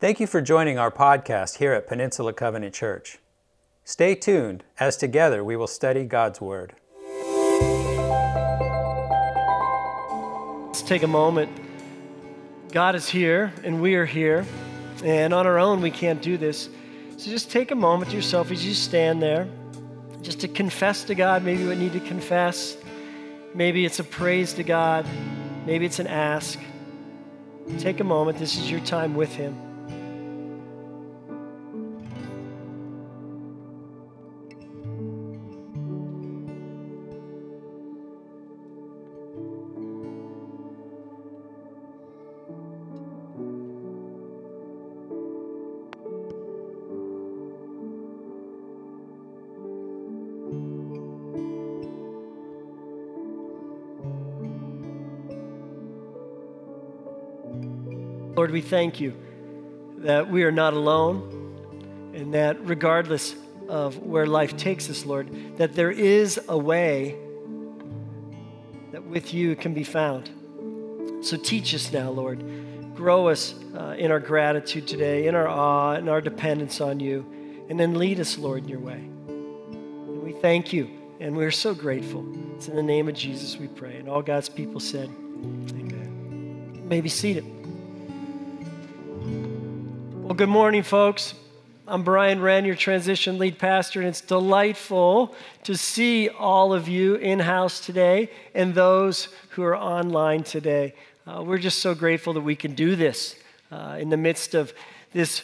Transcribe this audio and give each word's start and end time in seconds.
Thank 0.00 0.20
you 0.20 0.28
for 0.28 0.40
joining 0.40 0.78
our 0.78 0.92
podcast 0.92 1.56
here 1.56 1.72
at 1.72 1.88
Peninsula 1.88 2.32
Covenant 2.32 2.72
Church. 2.72 3.18
Stay 3.82 4.14
tuned 4.14 4.62
as 4.78 4.96
together 4.96 5.42
we 5.42 5.56
will 5.56 5.66
study 5.66 6.04
God's 6.04 6.40
Word. 6.40 6.74
Let's 10.66 10.82
take 10.82 11.02
a 11.02 11.08
moment. 11.08 11.50
God 12.70 12.94
is 12.94 13.08
here 13.08 13.52
and 13.64 13.82
we 13.82 13.96
are 13.96 14.06
here, 14.06 14.46
and 15.02 15.34
on 15.34 15.48
our 15.48 15.58
own 15.58 15.82
we 15.82 15.90
can't 15.90 16.22
do 16.22 16.36
this. 16.38 16.68
So 17.16 17.28
just 17.28 17.50
take 17.50 17.72
a 17.72 17.74
moment 17.74 18.12
to 18.12 18.16
yourself 18.16 18.52
as 18.52 18.64
you 18.64 18.74
stand 18.74 19.20
there, 19.20 19.48
just 20.22 20.38
to 20.42 20.46
confess 20.46 21.02
to 21.02 21.16
God 21.16 21.42
maybe 21.42 21.66
what 21.66 21.76
you 21.76 21.90
need 21.90 22.00
to 22.00 22.06
confess. 22.06 22.76
Maybe 23.52 23.84
it's 23.84 23.98
a 23.98 24.04
praise 24.04 24.52
to 24.52 24.62
God, 24.62 25.04
maybe 25.66 25.86
it's 25.86 25.98
an 25.98 26.06
ask. 26.06 26.56
Take 27.78 27.98
a 27.98 28.04
moment. 28.04 28.38
This 28.38 28.56
is 28.56 28.70
your 28.70 28.80
time 28.80 29.16
with 29.16 29.34
Him. 29.34 29.67
Lord, 58.38 58.52
we 58.52 58.60
thank 58.60 59.00
you 59.00 59.16
that 59.96 60.30
we 60.30 60.44
are 60.44 60.52
not 60.52 60.72
alone 60.72 62.12
and 62.14 62.34
that 62.34 62.64
regardless 62.64 63.34
of 63.68 63.98
where 63.98 64.28
life 64.28 64.56
takes 64.56 64.88
us, 64.88 65.04
Lord, 65.04 65.56
that 65.56 65.74
there 65.74 65.90
is 65.90 66.38
a 66.48 66.56
way 66.56 67.16
that 68.92 69.02
with 69.02 69.34
you 69.34 69.56
can 69.56 69.74
be 69.74 69.82
found. 69.82 70.30
So 71.20 71.36
teach 71.36 71.74
us 71.74 71.92
now, 71.92 72.10
Lord. 72.10 72.44
Grow 72.94 73.26
us 73.26 73.56
uh, 73.76 73.96
in 73.98 74.12
our 74.12 74.20
gratitude 74.20 74.86
today, 74.86 75.26
in 75.26 75.34
our 75.34 75.48
awe, 75.48 75.94
in 75.94 76.08
our 76.08 76.20
dependence 76.20 76.80
on 76.80 77.00
you, 77.00 77.26
and 77.68 77.80
then 77.80 77.94
lead 77.94 78.20
us, 78.20 78.38
Lord, 78.38 78.62
in 78.62 78.68
your 78.68 78.78
way. 78.78 79.00
And 79.26 80.22
we 80.22 80.30
thank 80.30 80.72
you, 80.72 80.88
and 81.18 81.36
we're 81.36 81.50
so 81.50 81.74
grateful. 81.74 82.24
It's 82.54 82.68
in 82.68 82.76
the 82.76 82.84
name 82.84 83.08
of 83.08 83.16
Jesus 83.16 83.56
we 83.56 83.66
pray. 83.66 83.96
And 83.96 84.08
all 84.08 84.22
God's 84.22 84.48
people 84.48 84.78
said, 84.78 85.08
Amen. 85.08 86.70
You 86.76 86.82
may 86.82 87.00
be 87.00 87.08
seated. 87.08 87.57
Good 90.38 90.48
morning, 90.48 90.84
folks. 90.84 91.34
I'm 91.88 92.04
Brian 92.04 92.40
Wren, 92.40 92.64
your 92.64 92.76
transition 92.76 93.38
lead 93.38 93.58
pastor, 93.58 93.98
and 93.98 94.08
it's 94.08 94.20
delightful 94.20 95.34
to 95.64 95.76
see 95.76 96.28
all 96.28 96.72
of 96.72 96.86
you 96.86 97.16
in 97.16 97.40
house 97.40 97.84
today 97.84 98.30
and 98.54 98.72
those 98.72 99.30
who 99.48 99.64
are 99.64 99.76
online 99.76 100.44
today. 100.44 100.94
Uh, 101.26 101.42
we're 101.42 101.58
just 101.58 101.80
so 101.80 101.92
grateful 101.92 102.34
that 102.34 102.42
we 102.42 102.54
can 102.54 102.76
do 102.76 102.94
this 102.94 103.34
uh, 103.72 103.96
in 103.98 104.10
the 104.10 104.16
midst 104.16 104.54
of 104.54 104.72
this 105.12 105.42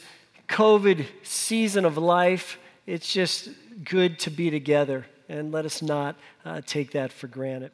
COVID 0.48 1.06
season 1.24 1.84
of 1.84 1.98
life. 1.98 2.56
It's 2.86 3.12
just 3.12 3.48
good 3.82 4.20
to 4.20 4.30
be 4.30 4.48
together, 4.48 5.06
and 5.28 5.50
let 5.50 5.64
us 5.64 5.82
not 5.82 6.14
uh, 6.44 6.60
take 6.64 6.92
that 6.92 7.10
for 7.10 7.26
granted. 7.26 7.72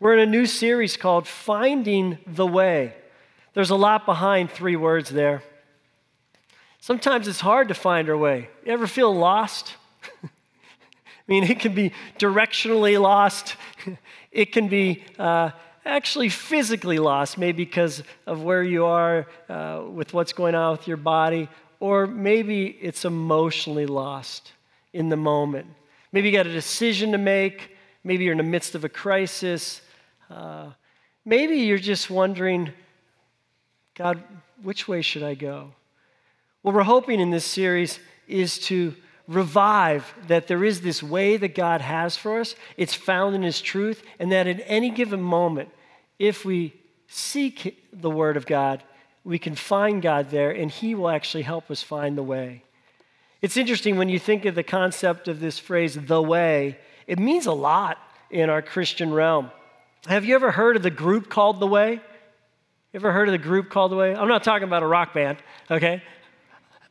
We're 0.00 0.14
in 0.14 0.28
a 0.28 0.32
new 0.32 0.44
series 0.44 0.96
called 0.96 1.28
Finding 1.28 2.18
the 2.26 2.48
Way. 2.48 2.94
There's 3.54 3.70
a 3.70 3.76
lot 3.76 4.04
behind 4.04 4.50
three 4.50 4.74
words 4.74 5.08
there. 5.08 5.44
Sometimes 6.80 7.28
it's 7.28 7.40
hard 7.40 7.68
to 7.68 7.74
find 7.74 8.08
our 8.08 8.16
way. 8.16 8.48
You 8.64 8.72
ever 8.72 8.86
feel 8.86 9.14
lost? 9.14 9.74
I 10.24 10.28
mean, 11.26 11.44
it 11.44 11.60
can 11.60 11.74
be 11.74 11.92
directionally 12.18 13.00
lost, 13.00 13.56
it 14.32 14.52
can 14.52 14.68
be 14.68 15.04
uh, 15.18 15.50
actually 15.84 16.28
physically 16.28 16.98
lost, 16.98 17.36
maybe 17.36 17.64
because 17.64 18.02
of 18.26 18.42
where 18.42 18.62
you 18.62 18.86
are 18.86 19.26
uh, 19.48 19.82
with 19.90 20.14
what's 20.14 20.32
going 20.32 20.54
on 20.54 20.72
with 20.72 20.86
your 20.86 20.96
body, 20.96 21.48
or 21.80 22.06
maybe 22.06 22.66
it's 22.80 23.04
emotionally 23.04 23.86
lost 23.86 24.52
in 24.92 25.08
the 25.08 25.16
moment. 25.16 25.66
Maybe 26.12 26.30
you 26.30 26.36
got 26.36 26.46
a 26.46 26.52
decision 26.52 27.12
to 27.12 27.18
make, 27.18 27.76
maybe 28.04 28.24
you're 28.24 28.32
in 28.32 28.38
the 28.38 28.44
midst 28.44 28.74
of 28.74 28.84
a 28.84 28.88
crisis. 28.88 29.82
Uh, 30.30 30.70
maybe 31.24 31.56
you're 31.56 31.78
just 31.78 32.08
wondering, 32.08 32.72
God, 33.94 34.22
which 34.62 34.88
way 34.88 35.02
should 35.02 35.22
I 35.22 35.34
go? 35.34 35.72
What 36.68 36.74
we're 36.74 36.82
hoping 36.82 37.18
in 37.18 37.30
this 37.30 37.46
series 37.46 37.98
is 38.26 38.58
to 38.66 38.94
revive 39.26 40.12
that 40.26 40.48
there 40.48 40.62
is 40.62 40.82
this 40.82 41.02
way 41.02 41.38
that 41.38 41.54
God 41.54 41.80
has 41.80 42.14
for 42.14 42.40
us. 42.40 42.54
It's 42.76 42.92
found 42.92 43.34
in 43.34 43.42
His 43.42 43.62
truth, 43.62 44.02
and 44.18 44.30
that 44.32 44.46
at 44.46 44.60
any 44.66 44.90
given 44.90 45.22
moment, 45.22 45.70
if 46.18 46.44
we 46.44 46.74
seek 47.06 47.82
the 47.90 48.10
Word 48.10 48.36
of 48.36 48.44
God, 48.44 48.82
we 49.24 49.38
can 49.38 49.54
find 49.54 50.02
God 50.02 50.28
there, 50.28 50.50
and 50.50 50.70
He 50.70 50.94
will 50.94 51.08
actually 51.08 51.44
help 51.44 51.70
us 51.70 51.82
find 51.82 52.18
the 52.18 52.22
way. 52.22 52.64
It's 53.40 53.56
interesting 53.56 53.96
when 53.96 54.10
you 54.10 54.18
think 54.18 54.44
of 54.44 54.54
the 54.54 54.62
concept 54.62 55.26
of 55.26 55.40
this 55.40 55.58
phrase, 55.58 55.94
the 55.94 56.20
way, 56.20 56.76
it 57.06 57.18
means 57.18 57.46
a 57.46 57.52
lot 57.52 57.96
in 58.30 58.50
our 58.50 58.60
Christian 58.60 59.10
realm. 59.10 59.50
Have 60.06 60.26
you 60.26 60.34
ever 60.34 60.50
heard 60.50 60.76
of 60.76 60.82
the 60.82 60.90
group 60.90 61.30
called 61.30 61.60
The 61.60 61.66
Way? 61.66 61.92
You 61.92 62.00
ever 63.00 63.10
heard 63.10 63.28
of 63.28 63.32
the 63.32 63.38
group 63.38 63.70
called 63.70 63.90
The 63.90 63.96
Way? 63.96 64.14
I'm 64.14 64.28
not 64.28 64.44
talking 64.44 64.68
about 64.68 64.82
a 64.82 64.86
rock 64.86 65.14
band, 65.14 65.38
okay? 65.70 66.02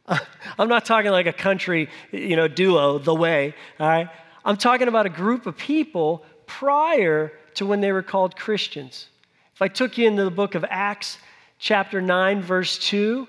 I'm 0.59 0.67
not 0.67 0.85
talking 0.85 1.11
like 1.11 1.27
a 1.27 1.33
country, 1.33 1.89
you 2.11 2.35
know, 2.35 2.47
duo, 2.47 2.97
The 2.97 3.13
Way, 3.13 3.53
all 3.79 3.87
right? 3.87 4.09
I'm 4.45 4.57
talking 4.57 4.87
about 4.87 5.05
a 5.05 5.09
group 5.09 5.45
of 5.45 5.57
people 5.57 6.23
prior 6.45 7.33
to 7.55 7.65
when 7.65 7.81
they 7.81 7.91
were 7.91 8.03
called 8.03 8.35
Christians. 8.35 9.07
If 9.53 9.61
I 9.61 9.67
took 9.67 9.97
you 9.97 10.07
into 10.07 10.23
the 10.23 10.31
book 10.31 10.55
of 10.55 10.63
Acts, 10.69 11.17
chapter 11.59 12.01
9, 12.01 12.41
verse 12.41 12.77
2, 12.77 13.27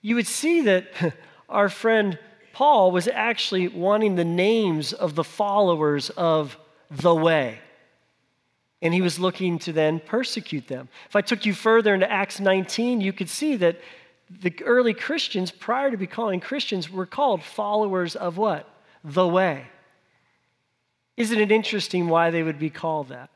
you 0.00 0.14
would 0.14 0.26
see 0.26 0.62
that 0.62 0.86
our 1.48 1.68
friend 1.68 2.18
Paul 2.52 2.90
was 2.90 3.08
actually 3.08 3.68
wanting 3.68 4.16
the 4.16 4.24
names 4.24 4.92
of 4.92 5.14
the 5.14 5.24
followers 5.24 6.10
of 6.10 6.56
the 6.90 7.14
way. 7.14 7.58
And 8.80 8.94
he 8.94 9.00
was 9.00 9.18
looking 9.18 9.58
to 9.60 9.72
then 9.72 10.00
persecute 10.00 10.68
them. 10.68 10.88
If 11.08 11.16
I 11.16 11.20
took 11.20 11.44
you 11.44 11.52
further 11.52 11.94
into 11.94 12.10
Acts 12.10 12.40
19, 12.40 13.00
you 13.00 13.12
could 13.12 13.28
see 13.28 13.56
that 13.56 13.80
the 14.30 14.54
early 14.64 14.94
Christians, 14.94 15.50
prior 15.50 15.90
to 15.90 15.96
becoming 15.96 16.40
Christians, 16.40 16.90
were 16.90 17.06
called 17.06 17.42
followers 17.42 18.16
of 18.16 18.36
what? 18.36 18.68
The 19.04 19.26
way. 19.26 19.66
Isn't 21.16 21.40
it 21.40 21.50
interesting 21.50 22.08
why 22.08 22.30
they 22.30 22.42
would 22.42 22.58
be 22.58 22.70
called 22.70 23.08
that? 23.08 23.30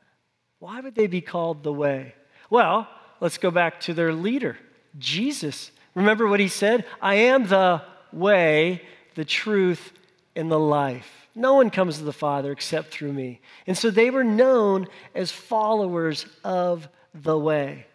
Why 0.58 0.80
would 0.80 0.94
they 0.94 1.06
be 1.08 1.20
called 1.20 1.62
the 1.62 1.72
way? 1.72 2.14
Well, 2.50 2.88
let's 3.20 3.38
go 3.38 3.50
back 3.50 3.80
to 3.80 3.94
their 3.94 4.12
leader, 4.12 4.56
Jesus. 4.98 5.72
Remember 5.94 6.28
what 6.28 6.40
he 6.40 6.48
said? 6.48 6.84
I 7.00 7.14
am 7.14 7.46
the 7.46 7.82
way, 8.12 8.82
the 9.14 9.24
truth, 9.24 9.92
and 10.36 10.50
the 10.50 10.58
life. 10.58 11.28
No 11.34 11.54
one 11.54 11.70
comes 11.70 11.98
to 11.98 12.04
the 12.04 12.12
Father 12.12 12.52
except 12.52 12.92
through 12.92 13.12
me. 13.12 13.40
And 13.66 13.76
so 13.76 13.90
they 13.90 14.10
were 14.10 14.24
known 14.24 14.86
as 15.14 15.30
followers 15.30 16.26
of 16.44 16.88
the 17.14 17.38
way. 17.38 17.86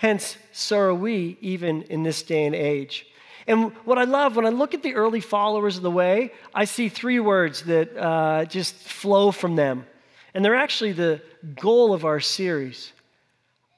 Hence, 0.00 0.38
so 0.50 0.78
are 0.78 0.94
we 0.94 1.36
even 1.42 1.82
in 1.82 2.02
this 2.04 2.22
day 2.22 2.46
and 2.46 2.54
age. 2.54 3.06
And 3.46 3.70
what 3.84 3.98
I 3.98 4.04
love, 4.04 4.34
when 4.34 4.46
I 4.46 4.48
look 4.48 4.72
at 4.72 4.82
the 4.82 4.94
early 4.94 5.20
followers 5.20 5.76
of 5.76 5.82
the 5.82 5.90
way, 5.90 6.32
I 6.54 6.64
see 6.64 6.88
three 6.88 7.20
words 7.20 7.64
that 7.64 7.94
uh, 7.98 8.46
just 8.46 8.74
flow 8.76 9.30
from 9.30 9.56
them. 9.56 9.84
And 10.32 10.42
they're 10.42 10.54
actually 10.54 10.92
the 10.92 11.20
goal 11.54 11.92
of 11.92 12.06
our 12.06 12.18
series. 12.18 12.94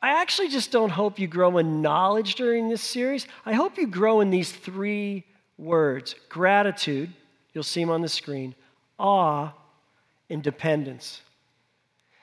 I 0.00 0.20
actually 0.20 0.46
just 0.46 0.70
don't 0.70 0.90
hope 0.90 1.18
you 1.18 1.26
grow 1.26 1.58
in 1.58 1.82
knowledge 1.82 2.36
during 2.36 2.68
this 2.68 2.82
series. 2.82 3.26
I 3.44 3.54
hope 3.54 3.76
you 3.76 3.88
grow 3.88 4.20
in 4.20 4.30
these 4.30 4.52
three 4.52 5.24
words 5.58 6.14
gratitude, 6.28 7.10
you'll 7.52 7.64
see 7.64 7.80
them 7.80 7.90
on 7.90 8.00
the 8.00 8.08
screen, 8.08 8.54
awe, 8.96 9.50
and 10.30 10.40
dependence. 10.40 11.20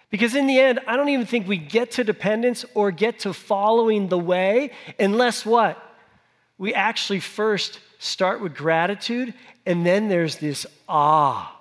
Because 0.09 0.33
in 0.35 0.47
the 0.47 0.59
end, 0.59 0.79
I 0.87 0.95
don't 0.95 1.09
even 1.09 1.25
think 1.25 1.47
we 1.47 1.57
get 1.57 1.91
to 1.91 2.03
dependence 2.03 2.65
or 2.73 2.91
get 2.91 3.19
to 3.19 3.33
following 3.33 4.07
the 4.07 4.17
way 4.17 4.71
unless 4.97 5.45
what? 5.45 5.77
We 6.57 6.73
actually 6.73 7.19
first 7.19 7.79
start 7.99 8.41
with 8.41 8.55
gratitude, 8.55 9.33
and 9.65 9.85
then 9.85 10.09
there's 10.09 10.37
this 10.37 10.65
awe 10.87 11.55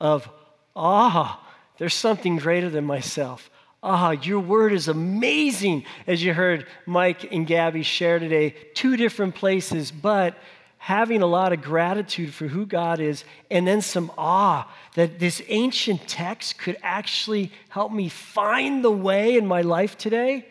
of, 0.00 0.28
ah, 0.74 1.40
there's 1.78 1.94
something 1.94 2.36
greater 2.36 2.68
than 2.68 2.84
myself. 2.84 3.48
Ah, 3.82 4.10
your 4.10 4.40
word 4.40 4.72
is 4.72 4.88
amazing, 4.88 5.84
as 6.06 6.22
you 6.22 6.34
heard 6.34 6.66
Mike 6.86 7.32
and 7.32 7.46
Gabby 7.46 7.82
share 7.82 8.18
today. 8.18 8.54
Two 8.74 8.96
different 8.96 9.34
places, 9.34 9.90
but 9.90 10.36
having 10.84 11.22
a 11.22 11.26
lot 11.26 11.50
of 11.50 11.62
gratitude 11.62 12.34
for 12.34 12.46
who 12.46 12.66
God 12.66 13.00
is, 13.00 13.24
and 13.50 13.66
then 13.66 13.80
some 13.80 14.12
awe 14.18 14.70
that 14.96 15.18
this 15.18 15.40
ancient 15.48 16.06
text 16.06 16.58
could 16.58 16.76
actually 16.82 17.50
help 17.70 17.90
me 17.90 18.06
find 18.06 18.84
the 18.84 18.90
way 18.90 19.38
in 19.38 19.46
my 19.46 19.62
life 19.62 19.96
today, 19.96 20.46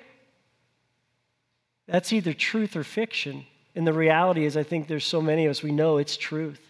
that's 1.86 2.12
either 2.12 2.34
truth 2.34 2.76
or 2.76 2.84
fiction, 2.84 3.46
And 3.76 3.88
the 3.88 3.94
reality 3.94 4.46
is, 4.46 4.56
I 4.56 4.64
think 4.64 4.88
there's 4.88 5.06
so 5.06 5.22
many 5.22 5.46
of 5.46 5.52
us, 5.52 5.64
we 5.64 5.72
know 5.72 5.98
it's 5.98 6.18
truth 6.18 6.62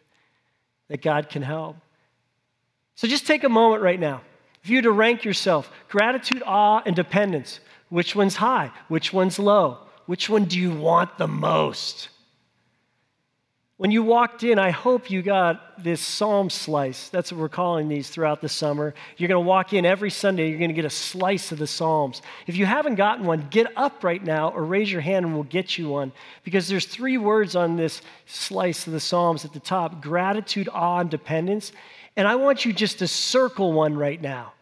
that 0.87 1.01
God 1.01 1.29
can 1.29 1.41
help. 1.41 1.75
So 2.95 3.07
just 3.07 3.27
take 3.27 3.43
a 3.43 3.49
moment 3.49 3.81
right 3.81 3.99
now. 3.99 4.21
If 4.63 4.69
you 4.69 4.77
were 4.77 4.83
to 4.83 4.91
rank 4.91 5.25
yourself, 5.25 5.69
gratitude, 5.89 6.43
awe, 6.45 6.81
and 6.85 6.95
dependence, 6.95 7.59
which 7.89 8.15
one's 8.15 8.35
high? 8.35 8.71
Which 8.87 9.11
one's 9.11 9.37
low? 9.37 9.79
Which 10.05 10.29
one 10.29 10.45
do 10.45 10.57
you 10.59 10.71
want 10.71 11.17
the 11.17 11.27
most? 11.27 12.09
When 13.77 13.89
you 13.89 14.03
walked 14.03 14.43
in, 14.43 14.59
I 14.59 14.69
hope 14.69 15.09
you 15.09 15.23
got 15.23 15.83
this 15.83 15.99
psalm 15.99 16.51
slice. 16.51 17.09
That's 17.09 17.31
what 17.31 17.41
we're 17.41 17.49
calling 17.49 17.87
these 17.87 18.07
throughout 18.07 18.39
the 18.39 18.47
summer. 18.47 18.93
You're 19.17 19.27
going 19.27 19.43
to 19.43 19.47
walk 19.47 19.73
in 19.73 19.83
every 19.83 20.11
Sunday, 20.11 20.49
you're 20.49 20.59
going 20.59 20.69
to 20.69 20.75
get 20.75 20.85
a 20.85 20.91
slice 20.91 21.51
of 21.51 21.57
the 21.57 21.65
Psalms. 21.65 22.21
If 22.45 22.55
you 22.55 22.67
haven't 22.67 22.95
gotten 22.95 23.25
one, 23.25 23.47
get 23.49 23.75
up 23.75 24.03
right 24.03 24.23
now 24.23 24.49
or 24.49 24.63
raise 24.63 24.91
your 24.91 25.01
hand 25.01 25.25
and 25.25 25.33
we'll 25.33 25.43
get 25.43 25.75
you 25.75 25.89
one. 25.89 26.11
Because 26.43 26.67
there's 26.67 26.85
three 26.85 27.17
words 27.17 27.55
on 27.55 27.75
this 27.75 28.03
slice 28.27 28.85
of 28.85 28.93
the 28.93 28.99
Psalms 28.99 29.43
at 29.43 29.53
the 29.53 29.59
top 29.59 30.01
gratitude, 30.03 30.69
awe, 30.71 30.99
and 30.99 31.09
dependence. 31.09 31.71
And 32.15 32.27
I 32.27 32.35
want 32.35 32.65
you 32.65 32.73
just 32.73 32.99
to 32.99 33.07
circle 33.07 33.73
one 33.73 33.97
right 33.97 34.21
now. 34.21 34.53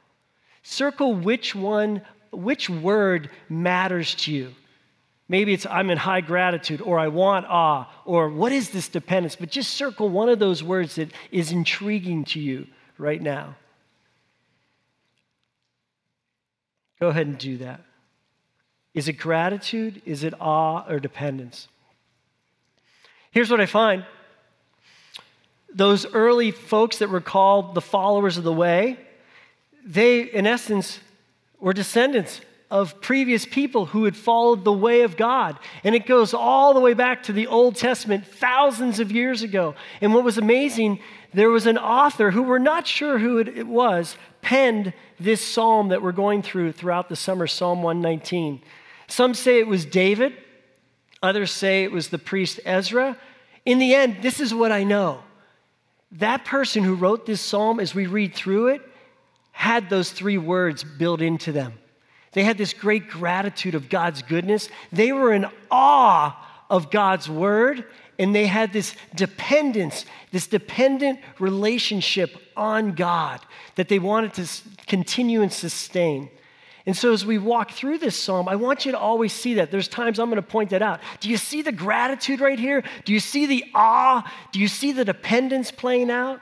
Circle 0.63 1.15
which 1.15 1.53
one, 1.53 2.01
which 2.31 2.69
word 2.69 3.29
matters 3.49 4.15
to 4.15 4.31
you. 4.31 4.53
Maybe 5.31 5.54
it's 5.54 5.66
I'm 5.66 5.89
in 5.89 5.98
high 5.98 6.19
gratitude, 6.19 6.81
or 6.81 7.00
I 7.00 7.07
want 7.07 7.45
awe, 7.48 7.89
or 8.04 8.28
what 8.28 8.51
is 8.51 8.72
this 8.72 8.89
dependence? 8.89 9.38
But 9.38 9.50
just 9.50 9.75
circle 9.75 10.10
one 10.10 10.28
of 10.28 10.39
those 10.39 10.62
words 10.62 10.95
that 10.95 11.10
is 11.31 11.54
intriguing 11.54 12.25
to 12.25 12.39
you 12.42 12.68
right 12.98 13.22
now. 13.22 13.56
Go 17.00 17.07
ahead 17.07 17.28
and 17.28 17.38
do 17.38 17.60
that. 17.60 17.80
Is 18.94 19.07
it 19.07 19.13
gratitude? 19.13 20.01
Is 20.06 20.25
it 20.25 20.33
awe 20.42 20.83
or 20.89 21.00
dependence? 21.00 21.69
Here's 23.31 23.50
what 23.50 23.62
I 23.62 23.68
find 23.68 24.04
those 25.74 26.06
early 26.07 26.51
folks 26.51 26.98
that 26.98 27.10
were 27.10 27.22
called 27.22 27.74
the 27.74 27.80
followers 27.80 28.38
of 28.38 28.44
the 28.44 28.51
way, 28.51 29.00
they, 29.86 30.24
in 30.24 30.45
essence, 30.45 31.00
were 31.57 31.72
descendants 31.72 32.42
of 32.71 33.01
previous 33.01 33.45
people 33.45 33.85
who 33.85 34.06
had 34.06 34.15
followed 34.15 34.63
the 34.63 34.71
way 34.71 35.01
of 35.01 35.18
God. 35.18 35.59
And 35.83 35.94
it 35.94 36.06
goes 36.06 36.33
all 36.33 36.73
the 36.73 36.79
way 36.79 36.94
back 36.94 37.23
to 37.23 37.33
the 37.33 37.47
Old 37.47 37.75
Testament, 37.75 38.25
thousands 38.25 39.01
of 39.01 39.12
years 39.12 39.44
ago. 39.44 39.75
And 40.00 40.13
what 40.15 40.23
was 40.23 40.38
amazing, 40.38 41.00
there 41.33 41.50
was 41.50 41.65
an 41.65 41.77
author 41.77 42.31
who 42.31 42.44
we're 42.44 42.59
not 42.59 42.88
sure 42.88 43.19
who 43.19 43.39
it 43.39 43.68
was, 43.68 44.15
penned 44.41 44.94
this 45.19 45.45
psalm 45.45 45.89
that 45.89 46.01
we're 46.01 46.13
going 46.13 46.41
through 46.41 46.71
throughout 46.71 47.09
the 47.09 47.15
summer, 47.18 47.45
Psalm 47.45 47.83
119. 47.83 48.62
Some 49.07 49.33
say 49.33 49.59
it 49.59 49.68
was 49.68 49.85
David, 49.85 50.33
others 51.21 51.51
say 51.51 51.83
it 51.83 51.91
was 51.91 52.07
the 52.07 52.18
priest 52.18 52.62
Ezra. 52.63 53.18
In 53.65 53.79
the 53.79 53.94
end, 53.94 54.19
this 54.21 54.39
is 54.39 54.53
what 54.53 54.71
I 54.71 54.85
know. 54.85 55.21
That 56.13 56.45
person 56.45 56.83
who 56.83 56.95
wrote 56.95 57.25
this 57.25 57.41
psalm, 57.41 57.81
as 57.81 57.94
we 57.94 58.07
read 58.07 58.33
through 58.33 58.69
it, 58.69 58.81
had 59.51 59.89
those 59.89 60.12
three 60.12 60.38
words 60.38 60.85
built 60.85 61.21
into 61.21 61.51
them 61.51 61.73
they 62.33 62.44
had 62.44 62.57
this 62.57 62.74
great 62.74 63.10
gratitude 63.10 63.75
of 63.75 63.89
God's 63.89 64.22
goodness. 64.22 64.69
They 64.92 65.12
were 65.12 65.33
in 65.33 65.48
awe 65.69 66.38
of 66.69 66.89
God's 66.89 67.30
word, 67.30 67.86
and 68.18 68.33
they 68.33 68.45
had 68.45 68.72
this 68.72 68.95
dependence, 69.16 70.06
this 70.31 70.48
dependent 70.48 71.19
relationship 71.39 72.36
on 72.56 72.94
God 72.94 73.42
that 73.75 73.89
they 73.89 74.00
wanted 74.00 74.33
to 74.36 74.48
continue 74.88 75.42
and 75.42 75.51
sustain. 75.51 76.30
And 76.86 76.98
so, 76.98 77.13
as 77.13 77.25
we 77.25 77.38
walk 77.38 77.72
through 77.72 78.00
this 78.00 78.16
psalm, 78.16 78.48
I 78.48 78.56
want 78.56 78.86
you 78.86 78.92
to 78.94 78.98
always 78.98 79.33
see 79.33 79.56
that. 79.56 79.69
There's 79.69 79.88
times 79.88 80.18
I'm 80.18 80.30
going 80.30 80.38
to 80.38 80.42
point 80.42 80.72
that 80.72 80.81
out. 80.81 81.00
Do 81.19 81.30
you 81.30 81.38
see 81.38 81.62
the 81.62 81.72
gratitude 81.72 82.39
right 82.39 82.57
here? 82.57 82.83
Do 83.06 83.13
you 83.13 83.19
see 83.19 83.45
the 83.45 83.66
awe? 83.75 84.30
Do 84.51 84.60
you 84.60 84.68
see 84.68 84.92
the 84.92 85.06
dependence 85.06 85.69
playing 85.69 86.10
out? 86.10 86.42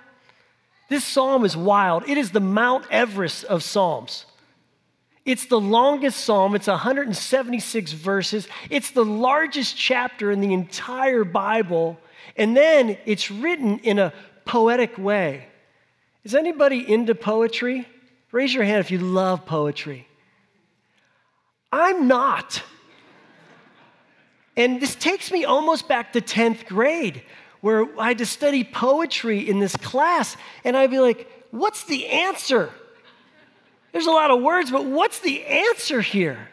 This 0.88 1.04
psalm 1.04 1.44
is 1.44 1.58
wild. 1.58 2.08
It 2.08 2.18
is 2.18 2.32
the 2.32 2.40
Mount 2.40 2.86
Everest 2.90 3.44
of 3.46 3.64
psalms. 3.64 4.26
It's 5.30 5.46
the 5.46 5.60
longest 5.60 6.22
psalm, 6.22 6.56
it's 6.56 6.66
176 6.66 7.92
verses. 7.92 8.48
It's 8.72 8.90
the 8.90 9.06
largest 9.06 9.78
chapter 9.78 10.32
in 10.32 10.42
the 10.42 10.54
entire 10.54 11.24
Bible. 11.24 12.00
And 12.36 12.58
then 12.58 12.98
it's 13.06 13.30
written 13.30 13.78
in 13.80 14.00
a 14.00 14.12
poetic 14.46 14.98
way. 14.98 15.46
Is 16.24 16.34
anybody 16.34 16.80
into 16.92 17.14
poetry? 17.14 17.88
Raise 18.32 18.52
your 18.52 18.64
hand 18.64 18.80
if 18.80 18.90
you 18.90 18.98
love 18.98 19.46
poetry. 19.46 20.08
I'm 21.72 22.08
not. 22.08 22.64
And 24.58 24.82
this 24.82 24.96
takes 24.96 25.32
me 25.32 25.46
almost 25.46 25.88
back 25.88 26.14
to 26.14 26.22
10th 26.22 26.66
grade, 26.66 27.22
where 27.62 27.86
I 28.00 28.08
had 28.08 28.18
to 28.18 28.26
study 28.26 28.64
poetry 28.64 29.48
in 29.48 29.60
this 29.60 29.76
class, 29.76 30.36
and 30.64 30.76
I'd 30.76 30.90
be 30.90 30.98
like, 30.98 31.30
what's 31.52 31.84
the 31.84 32.08
answer? 32.08 32.72
There's 33.92 34.06
a 34.06 34.12
lot 34.12 34.32
of 34.32 34.42
words, 34.42 34.72
but 34.72 34.86
what's 34.86 35.20
the 35.20 35.46
answer 35.46 36.02
here? 36.02 36.50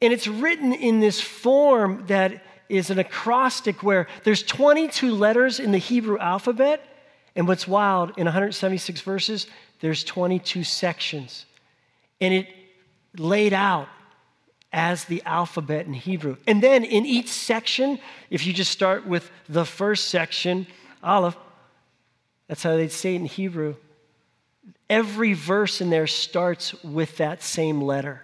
And 0.00 0.12
it's 0.12 0.26
written 0.26 0.72
in 0.72 1.00
this 1.00 1.20
form 1.20 2.04
that 2.08 2.42
is 2.68 2.90
an 2.90 2.98
acrostic 2.98 3.82
where 3.82 4.08
there's 4.24 4.42
22 4.42 5.12
letters 5.12 5.60
in 5.60 5.72
the 5.72 5.78
Hebrew 5.78 6.18
alphabet. 6.18 6.84
And 7.36 7.46
what's 7.46 7.68
wild, 7.68 8.12
in 8.16 8.24
176 8.24 9.00
verses, 9.00 9.46
there's 9.80 10.04
22 10.04 10.64
sections. 10.64 11.46
And 12.20 12.34
it 12.34 12.48
laid 13.16 13.52
out 13.52 13.88
as 14.72 15.04
the 15.04 15.22
alphabet 15.24 15.86
in 15.86 15.92
Hebrew. 15.92 16.36
And 16.46 16.62
then 16.62 16.84
in 16.84 17.04
each 17.04 17.28
section, 17.28 17.98
if 18.30 18.46
you 18.46 18.52
just 18.52 18.70
start 18.70 19.06
with 19.06 19.30
the 19.48 19.64
first 19.64 20.08
section, 20.08 20.66
Aleph, 21.02 21.36
that's 22.48 22.62
how 22.62 22.76
they'd 22.76 22.92
say 22.92 23.14
it 23.14 23.20
in 23.20 23.26
Hebrew. 23.26 23.76
Every 24.92 25.32
verse 25.32 25.80
in 25.80 25.88
there 25.88 26.06
starts 26.06 26.74
with 26.84 27.16
that 27.16 27.42
same 27.42 27.80
letter. 27.80 28.20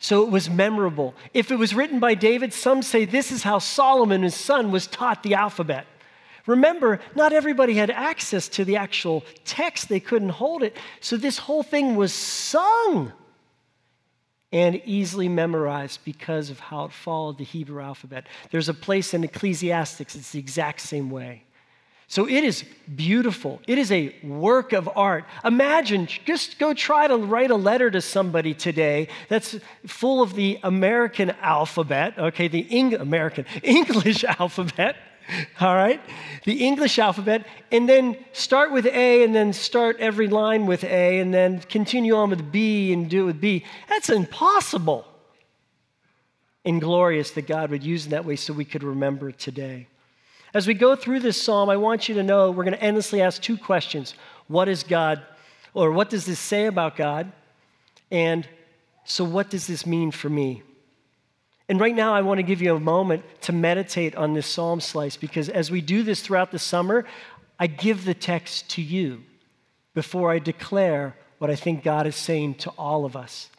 So 0.00 0.24
it 0.24 0.28
was 0.28 0.50
memorable. 0.50 1.14
If 1.32 1.52
it 1.52 1.56
was 1.56 1.72
written 1.72 2.00
by 2.00 2.14
David, 2.14 2.52
some 2.52 2.82
say 2.82 3.04
this 3.04 3.30
is 3.30 3.44
how 3.44 3.60
Solomon, 3.60 4.24
his 4.24 4.34
son, 4.34 4.72
was 4.72 4.88
taught 4.88 5.22
the 5.22 5.34
alphabet. 5.34 5.86
Remember, 6.46 6.98
not 7.14 7.32
everybody 7.32 7.74
had 7.74 7.90
access 7.90 8.48
to 8.48 8.64
the 8.64 8.74
actual 8.74 9.24
text, 9.44 9.88
they 9.88 10.00
couldn't 10.00 10.30
hold 10.30 10.64
it. 10.64 10.76
So 10.98 11.16
this 11.16 11.38
whole 11.38 11.62
thing 11.62 11.94
was 11.94 12.12
sung 12.12 13.12
and 14.50 14.82
easily 14.84 15.28
memorized 15.28 16.04
because 16.04 16.50
of 16.50 16.58
how 16.58 16.86
it 16.86 16.92
followed 16.92 17.38
the 17.38 17.44
Hebrew 17.44 17.80
alphabet. 17.80 18.26
There's 18.50 18.68
a 18.68 18.74
place 18.74 19.14
in 19.14 19.22
Ecclesiastics, 19.22 20.16
it's 20.16 20.32
the 20.32 20.40
exact 20.40 20.80
same 20.80 21.08
way. 21.08 21.44
So 22.10 22.26
it 22.26 22.42
is 22.42 22.64
beautiful. 22.96 23.60
It 23.66 23.76
is 23.76 23.92
a 23.92 24.14
work 24.22 24.72
of 24.72 24.88
art. 24.96 25.26
Imagine, 25.44 26.06
just 26.06 26.58
go 26.58 26.72
try 26.72 27.06
to 27.06 27.18
write 27.18 27.50
a 27.50 27.56
letter 27.56 27.90
to 27.90 28.00
somebody 28.00 28.54
today 28.54 29.08
that's 29.28 29.56
full 29.86 30.22
of 30.22 30.34
the 30.34 30.58
American 30.62 31.30
alphabet, 31.42 32.18
okay, 32.18 32.48
the 32.48 32.66
Eng- 32.70 32.94
American, 32.94 33.44
English 33.62 34.24
alphabet, 34.24 34.96
all 35.60 35.74
right, 35.74 36.00
the 36.44 36.64
English 36.64 36.98
alphabet, 36.98 37.46
and 37.70 37.86
then 37.86 38.16
start 38.32 38.72
with 38.72 38.86
A 38.86 39.22
and 39.22 39.34
then 39.34 39.52
start 39.52 39.98
every 40.00 40.28
line 40.28 40.64
with 40.64 40.84
A 40.84 41.20
and 41.20 41.34
then 41.34 41.60
continue 41.60 42.16
on 42.16 42.30
with 42.30 42.50
B 42.50 42.90
and 42.90 43.10
do 43.10 43.24
it 43.24 43.26
with 43.26 43.40
B. 43.40 43.66
That's 43.86 44.08
impossible. 44.08 45.04
And 46.64 46.80
glorious 46.80 47.32
that 47.32 47.46
God 47.46 47.70
would 47.70 47.84
use 47.84 48.06
it 48.06 48.10
that 48.10 48.24
way 48.24 48.36
so 48.36 48.54
we 48.54 48.64
could 48.64 48.82
remember 48.82 49.30
today. 49.30 49.88
As 50.54 50.66
we 50.66 50.74
go 50.74 50.96
through 50.96 51.20
this 51.20 51.40
psalm, 51.40 51.68
I 51.68 51.76
want 51.76 52.08
you 52.08 52.14
to 52.16 52.22
know 52.22 52.50
we're 52.50 52.64
going 52.64 52.76
to 52.76 52.82
endlessly 52.82 53.20
ask 53.20 53.40
two 53.40 53.56
questions 53.56 54.14
What 54.46 54.68
is 54.68 54.82
God, 54.82 55.22
or 55.74 55.92
what 55.92 56.10
does 56.10 56.26
this 56.26 56.38
say 56.38 56.66
about 56.66 56.96
God? 56.96 57.30
And 58.10 58.48
so, 59.04 59.24
what 59.24 59.50
does 59.50 59.66
this 59.66 59.86
mean 59.86 60.10
for 60.10 60.28
me? 60.28 60.62
And 61.68 61.78
right 61.78 61.94
now, 61.94 62.14
I 62.14 62.22
want 62.22 62.38
to 62.38 62.42
give 62.42 62.62
you 62.62 62.74
a 62.74 62.80
moment 62.80 63.24
to 63.42 63.52
meditate 63.52 64.16
on 64.16 64.32
this 64.32 64.46
psalm 64.46 64.80
slice 64.80 65.18
because 65.18 65.50
as 65.50 65.70
we 65.70 65.82
do 65.82 66.02
this 66.02 66.22
throughout 66.22 66.50
the 66.50 66.58
summer, 66.58 67.04
I 67.58 67.66
give 67.66 68.04
the 68.04 68.14
text 68.14 68.70
to 68.70 68.82
you 68.82 69.22
before 69.92 70.30
I 70.30 70.38
declare 70.38 71.14
what 71.36 71.50
I 71.50 71.56
think 71.56 71.84
God 71.84 72.06
is 72.06 72.16
saying 72.16 72.54
to 72.56 72.70
all 72.70 73.04
of 73.04 73.16
us. 73.16 73.50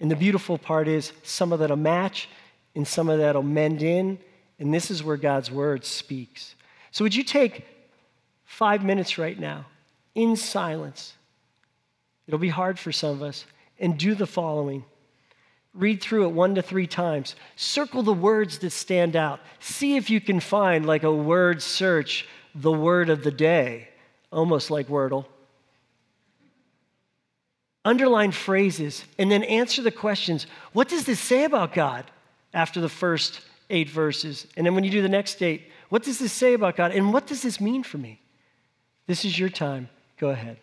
And 0.00 0.10
the 0.10 0.16
beautiful 0.16 0.58
part 0.58 0.86
is 0.86 1.12
some 1.22 1.52
of 1.52 1.60
that'll 1.60 1.76
match 1.76 2.28
and 2.74 2.86
some 2.86 3.08
of 3.08 3.18
that'll 3.18 3.42
mend 3.42 3.82
in 3.82 4.18
and 4.58 4.72
this 4.72 4.90
is 4.90 5.02
where 5.02 5.16
God's 5.16 5.50
word 5.50 5.84
speaks. 5.84 6.54
So, 6.90 7.04
would 7.04 7.14
you 7.14 7.24
take 7.24 7.66
five 8.44 8.84
minutes 8.84 9.18
right 9.18 9.38
now 9.38 9.66
in 10.14 10.36
silence? 10.36 11.14
It'll 12.26 12.38
be 12.38 12.48
hard 12.48 12.78
for 12.78 12.92
some 12.92 13.10
of 13.10 13.22
us. 13.22 13.44
And 13.80 13.98
do 13.98 14.14
the 14.14 14.26
following 14.26 14.84
read 15.74 16.00
through 16.00 16.24
it 16.24 16.32
one 16.32 16.54
to 16.54 16.62
three 16.62 16.86
times. 16.86 17.34
Circle 17.56 18.04
the 18.04 18.12
words 18.12 18.58
that 18.58 18.70
stand 18.70 19.16
out. 19.16 19.40
See 19.58 19.96
if 19.96 20.08
you 20.08 20.20
can 20.20 20.40
find, 20.40 20.86
like 20.86 21.02
a 21.02 21.12
word 21.12 21.60
search, 21.60 22.26
the 22.54 22.72
word 22.72 23.10
of 23.10 23.24
the 23.24 23.32
day, 23.32 23.88
almost 24.30 24.70
like 24.70 24.86
Wordle. 24.86 25.26
Underline 27.84 28.30
phrases 28.30 29.04
and 29.18 29.30
then 29.30 29.42
answer 29.42 29.82
the 29.82 29.90
questions 29.90 30.46
What 30.72 30.88
does 30.88 31.04
this 31.04 31.20
say 31.20 31.44
about 31.44 31.74
God 31.74 32.04
after 32.54 32.80
the 32.80 32.88
first 32.88 33.40
eight 33.70 33.88
verses. 33.88 34.46
And 34.56 34.66
then 34.66 34.74
when 34.74 34.84
you 34.84 34.90
do 34.90 35.02
the 35.02 35.08
next 35.08 35.42
eight, 35.42 35.70
what 35.88 36.02
does 36.02 36.18
this 36.18 36.32
say 36.32 36.54
about 36.54 36.76
God? 36.76 36.92
And 36.92 37.12
what 37.12 37.26
does 37.26 37.42
this 37.42 37.60
mean 37.60 37.82
for 37.82 37.98
me? 37.98 38.20
This 39.06 39.24
is 39.24 39.38
your 39.38 39.48
time. 39.48 39.88
Go 40.18 40.30
ahead. 40.30 40.58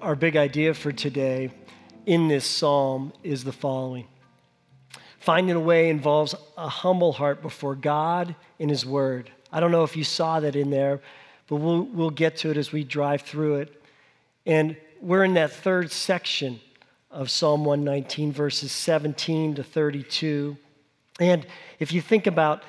Our 0.00 0.16
big 0.16 0.36
idea 0.36 0.72
for 0.72 0.92
today 0.92 1.50
in 2.06 2.28
this 2.28 2.44
psalm 2.44 3.12
is 3.22 3.44
the 3.44 3.52
following 3.52 4.06
Finding 5.18 5.54
a 5.54 5.60
way 5.60 5.90
involves 5.90 6.34
a 6.56 6.68
humble 6.68 7.12
heart 7.12 7.42
before 7.42 7.74
God 7.74 8.34
and 8.58 8.70
His 8.70 8.86
Word. 8.86 9.30
I 9.52 9.60
don't 9.60 9.70
know 9.70 9.84
if 9.84 9.94
you 9.94 10.02
saw 10.02 10.40
that 10.40 10.56
in 10.56 10.70
there, 10.70 11.02
but 11.46 11.56
we'll, 11.56 11.82
we'll 11.82 12.08
get 12.08 12.36
to 12.38 12.50
it 12.50 12.56
as 12.56 12.72
we 12.72 12.84
drive 12.84 13.20
through 13.20 13.56
it. 13.56 13.82
And 14.46 14.78
we're 14.98 15.24
in 15.24 15.34
that 15.34 15.52
third 15.52 15.92
section 15.92 16.58
of 17.10 17.30
Psalm 17.30 17.66
119, 17.66 18.32
verses 18.32 18.72
17 18.72 19.56
to 19.56 19.62
32. 19.62 20.56
And 21.20 21.46
if 21.78 21.92
you 21.92 22.00
think 22.00 22.26
about, 22.26 22.62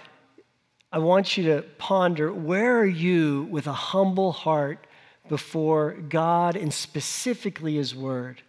I 0.91 0.99
want 0.99 1.37
you 1.37 1.45
to 1.55 1.61
ponder 1.77 2.33
where 2.33 2.79
are 2.79 2.85
you 2.85 3.47
with 3.49 3.67
a 3.67 3.73
humble 3.73 4.33
heart 4.33 4.85
before 5.31 5.93
God 6.09 6.57
and 6.57 6.73
specifically 6.73 7.75
His 7.75 7.95
Word? 7.95 8.41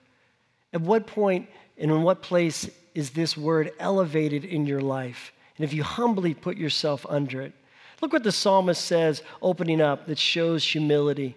At 0.73 0.81
what 0.81 1.07
point 1.07 1.49
and 1.79 1.93
in 1.93 2.03
what 2.03 2.23
place 2.23 2.69
is 2.93 3.11
this 3.11 3.37
Word 3.37 3.71
elevated 3.79 4.45
in 4.45 4.67
your 4.67 4.81
life? 4.81 5.33
And 5.57 5.65
if 5.65 5.73
you 5.73 5.85
humbly 5.85 6.35
put 6.35 6.57
yourself 6.57 7.07
under 7.09 7.41
it, 7.41 7.53
look 8.01 8.13
what 8.13 8.25
the 8.25 8.33
psalmist 8.33 8.85
says 8.85 9.23
opening 9.41 9.81
up 9.81 10.09
that 10.09 10.19
shows 10.19 10.65
humility. 10.65 11.37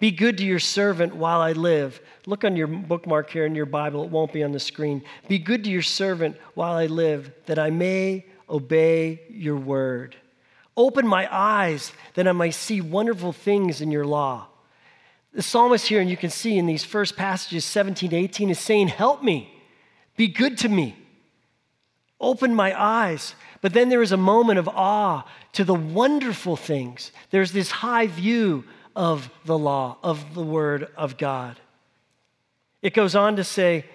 Be 0.00 0.10
good 0.10 0.36
to 0.36 0.44
your 0.44 0.58
servant 0.58 1.16
while 1.16 1.40
I 1.40 1.52
live. 1.52 1.98
Look 2.26 2.44
on 2.44 2.54
your 2.54 2.66
bookmark 2.66 3.30
here 3.30 3.46
in 3.46 3.54
your 3.54 3.64
Bible, 3.64 4.04
it 4.04 4.10
won't 4.10 4.34
be 4.34 4.44
on 4.44 4.52
the 4.52 4.60
screen. 4.60 5.02
Be 5.28 5.38
good 5.38 5.64
to 5.64 5.70
your 5.70 5.80
servant 5.80 6.36
while 6.52 6.74
I 6.74 6.86
live, 6.86 7.32
that 7.46 7.58
I 7.58 7.70
may 7.70 8.26
obey 8.50 9.22
your 9.30 9.56
word. 9.56 10.14
Open 10.76 11.06
my 11.06 11.26
eyes 11.34 11.90
that 12.16 12.28
I 12.28 12.32
may 12.32 12.50
see 12.50 12.82
wonderful 12.82 13.32
things 13.32 13.80
in 13.80 13.90
your 13.90 14.04
law. 14.04 14.48
The 15.34 15.42
psalmist 15.42 15.88
here, 15.88 16.00
and 16.00 16.08
you 16.08 16.16
can 16.16 16.30
see 16.30 16.56
in 16.56 16.66
these 16.66 16.84
first 16.84 17.16
passages, 17.16 17.64
17 17.64 18.10
to 18.10 18.16
18, 18.16 18.50
is 18.50 18.58
saying, 18.58 18.88
Help 18.88 19.22
me, 19.22 19.52
be 20.16 20.28
good 20.28 20.56
to 20.58 20.68
me, 20.68 20.96
open 22.20 22.54
my 22.54 22.80
eyes. 22.80 23.34
But 23.60 23.72
then 23.72 23.88
there 23.88 24.02
is 24.02 24.12
a 24.12 24.16
moment 24.16 24.58
of 24.58 24.68
awe 24.68 25.24
to 25.54 25.64
the 25.64 25.74
wonderful 25.74 26.56
things. 26.56 27.10
There's 27.30 27.50
this 27.50 27.70
high 27.70 28.06
view 28.06 28.64
of 28.94 29.28
the 29.44 29.58
law, 29.58 29.96
of 30.02 30.34
the 30.34 30.42
word 30.42 30.88
of 30.96 31.16
God. 31.16 31.58
It 32.82 32.94
goes 32.94 33.16
on 33.16 33.36
to 33.36 33.44
say, 33.44 33.86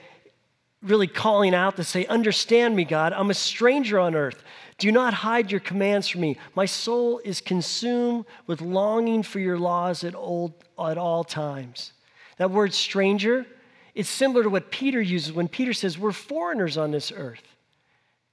really 0.82 1.08
calling 1.08 1.54
out 1.54 1.76
to 1.78 1.84
say, 1.84 2.06
Understand 2.08 2.76
me, 2.76 2.84
God. 2.84 3.14
I'm 3.14 3.30
a 3.30 3.36
stranger 3.36 4.00
on 4.00 4.16
earth. 4.16 4.44
Do 4.80 4.92
not 4.94 5.14
hide 5.14 5.52
your 5.52 5.60
commands 5.60 6.08
from 6.08 6.22
me. 6.22 6.38
My 6.56 6.66
soul 6.66 7.20
is 7.26 7.42
consumed 7.42 8.26
with 8.48 8.62
longing 8.62 9.24
for 9.24 9.40
your 9.40 9.60
laws 9.60 10.06
at, 10.06 10.16
old, 10.16 10.54
at 10.80 10.98
all 10.98 11.26
times. 11.26 11.92
That 12.38 12.50
word 12.50 12.74
stranger, 12.74 13.46
it's 13.94 14.10
similar 14.10 14.44
to 14.44 14.50
what 14.50 14.72
Peter 14.72 15.02
uses 15.02 15.34
when 15.34 15.50
Peter 15.50 15.74
says, 15.74 15.98
We're 15.98 16.14
foreigners 16.14 16.78
on 16.78 16.92
this 16.92 17.12
earth. 17.12 17.44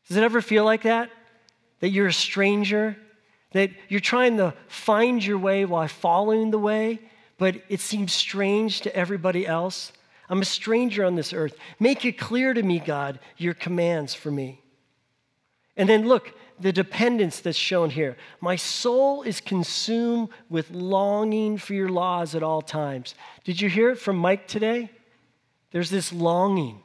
Does 0.06 0.16
it 0.16 0.22
ever 0.22 0.40
feel 0.40 0.64
like 0.64 0.82
that? 0.82 1.10
That 1.80 1.88
you're 1.88 2.06
a 2.06 2.12
stranger? 2.12 2.96
That 3.50 3.70
you're 3.88 3.98
trying 3.98 4.36
to 4.36 4.54
find 4.68 5.24
your 5.24 5.38
way 5.38 5.64
while 5.64 5.88
following 5.88 6.52
the 6.52 6.58
way, 6.60 7.00
but 7.38 7.56
it 7.68 7.80
seems 7.80 8.12
strange 8.12 8.82
to 8.82 8.94
everybody 8.94 9.44
else? 9.44 9.92
I'm 10.28 10.42
a 10.42 10.44
stranger 10.44 11.04
on 11.04 11.16
this 11.16 11.32
earth. 11.32 11.56
Make 11.80 12.04
it 12.04 12.18
clear 12.18 12.54
to 12.54 12.62
me, 12.62 12.78
God, 12.78 13.18
your 13.36 13.54
commands 13.54 14.14
for 14.14 14.30
me. 14.30 14.60
And 15.76 15.88
then 15.88 16.06
look, 16.06 16.32
the 16.58 16.72
dependence 16.72 17.40
that's 17.40 17.58
shown 17.58 17.90
here. 17.90 18.16
My 18.40 18.56
soul 18.56 19.22
is 19.22 19.40
consumed 19.40 20.30
with 20.48 20.70
longing 20.70 21.58
for 21.58 21.74
your 21.74 21.90
laws 21.90 22.34
at 22.34 22.42
all 22.42 22.62
times. 22.62 23.14
Did 23.44 23.60
you 23.60 23.68
hear 23.68 23.90
it 23.90 23.98
from 23.98 24.16
Mike 24.16 24.48
today? 24.48 24.90
There's 25.70 25.90
this 25.90 26.12
longing. 26.12 26.80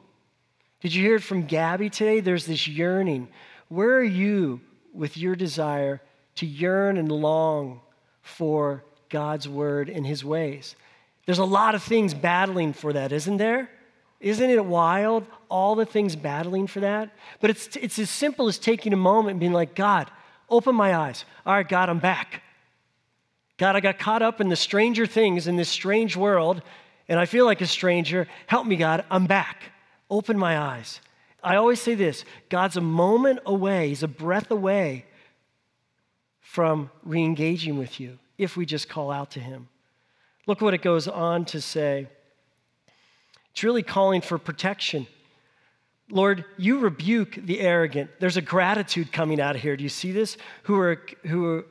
Did 0.80 0.94
you 0.94 1.02
hear 1.02 1.16
it 1.16 1.22
from 1.22 1.46
Gabby 1.46 1.88
today? 1.88 2.20
There's 2.20 2.44
this 2.46 2.68
yearning. 2.68 3.28
Where 3.68 3.96
are 3.96 4.04
you 4.04 4.60
with 4.92 5.16
your 5.16 5.36
desire 5.36 6.02
to 6.34 6.46
yearn 6.46 6.98
and 6.98 7.10
long 7.10 7.80
for 8.20 8.84
God's 9.08 9.48
word 9.48 9.88
and 9.88 10.06
his 10.06 10.24
ways? 10.24 10.76
There's 11.24 11.38
a 11.38 11.44
lot 11.44 11.74
of 11.74 11.82
things 11.82 12.12
battling 12.12 12.72
for 12.72 12.92
that, 12.92 13.12
isn't 13.12 13.36
there? 13.38 13.70
Isn't 14.22 14.50
it 14.50 14.64
wild? 14.64 15.26
All 15.50 15.74
the 15.74 15.84
things 15.84 16.14
battling 16.16 16.68
for 16.68 16.80
that? 16.80 17.10
But 17.40 17.50
it's, 17.50 17.76
it's 17.76 17.98
as 17.98 18.08
simple 18.08 18.48
as 18.48 18.56
taking 18.56 18.92
a 18.92 18.96
moment 18.96 19.32
and 19.32 19.40
being 19.40 19.52
like, 19.52 19.74
God, 19.74 20.10
open 20.48 20.74
my 20.76 20.94
eyes. 20.94 21.24
All 21.44 21.52
right, 21.52 21.68
God, 21.68 21.90
I'm 21.90 21.98
back. 21.98 22.42
God, 23.58 23.74
I 23.74 23.80
got 23.80 23.98
caught 23.98 24.22
up 24.22 24.40
in 24.40 24.48
the 24.48 24.56
stranger 24.56 25.06
things 25.06 25.48
in 25.48 25.56
this 25.56 25.68
strange 25.68 26.16
world, 26.16 26.62
and 27.08 27.18
I 27.18 27.26
feel 27.26 27.44
like 27.44 27.60
a 27.60 27.66
stranger. 27.66 28.28
Help 28.46 28.64
me, 28.64 28.76
God, 28.76 29.04
I'm 29.10 29.26
back. 29.26 29.64
Open 30.08 30.38
my 30.38 30.56
eyes. 30.56 31.00
I 31.42 31.56
always 31.56 31.80
say 31.80 31.96
this 31.96 32.24
God's 32.48 32.76
a 32.76 32.80
moment 32.80 33.40
away, 33.44 33.88
He's 33.88 34.04
a 34.04 34.08
breath 34.08 34.52
away 34.52 35.04
from 36.40 36.90
re 37.02 37.22
engaging 37.22 37.76
with 37.76 37.98
you 37.98 38.18
if 38.38 38.56
we 38.56 38.66
just 38.66 38.88
call 38.88 39.10
out 39.10 39.32
to 39.32 39.40
Him. 39.40 39.68
Look 40.46 40.60
what 40.60 40.74
it 40.74 40.82
goes 40.82 41.08
on 41.08 41.44
to 41.46 41.60
say. 41.60 42.06
It's 43.52 43.62
really 43.62 43.82
calling 43.82 44.20
for 44.20 44.38
protection. 44.38 45.06
Lord, 46.10 46.44
you 46.58 46.78
rebuke 46.80 47.38
the 47.42 47.60
arrogant. 47.60 48.10
There's 48.18 48.36
a 48.36 48.42
gratitude 48.42 49.12
coming 49.12 49.40
out 49.40 49.56
of 49.56 49.62
here. 49.62 49.76
Do 49.76 49.82
you 49.82 49.88
see 49.88 50.12
this? 50.12 50.36
Who 50.64 50.78
are, 50.78 51.00
who 51.24 51.46
are, 51.46 51.64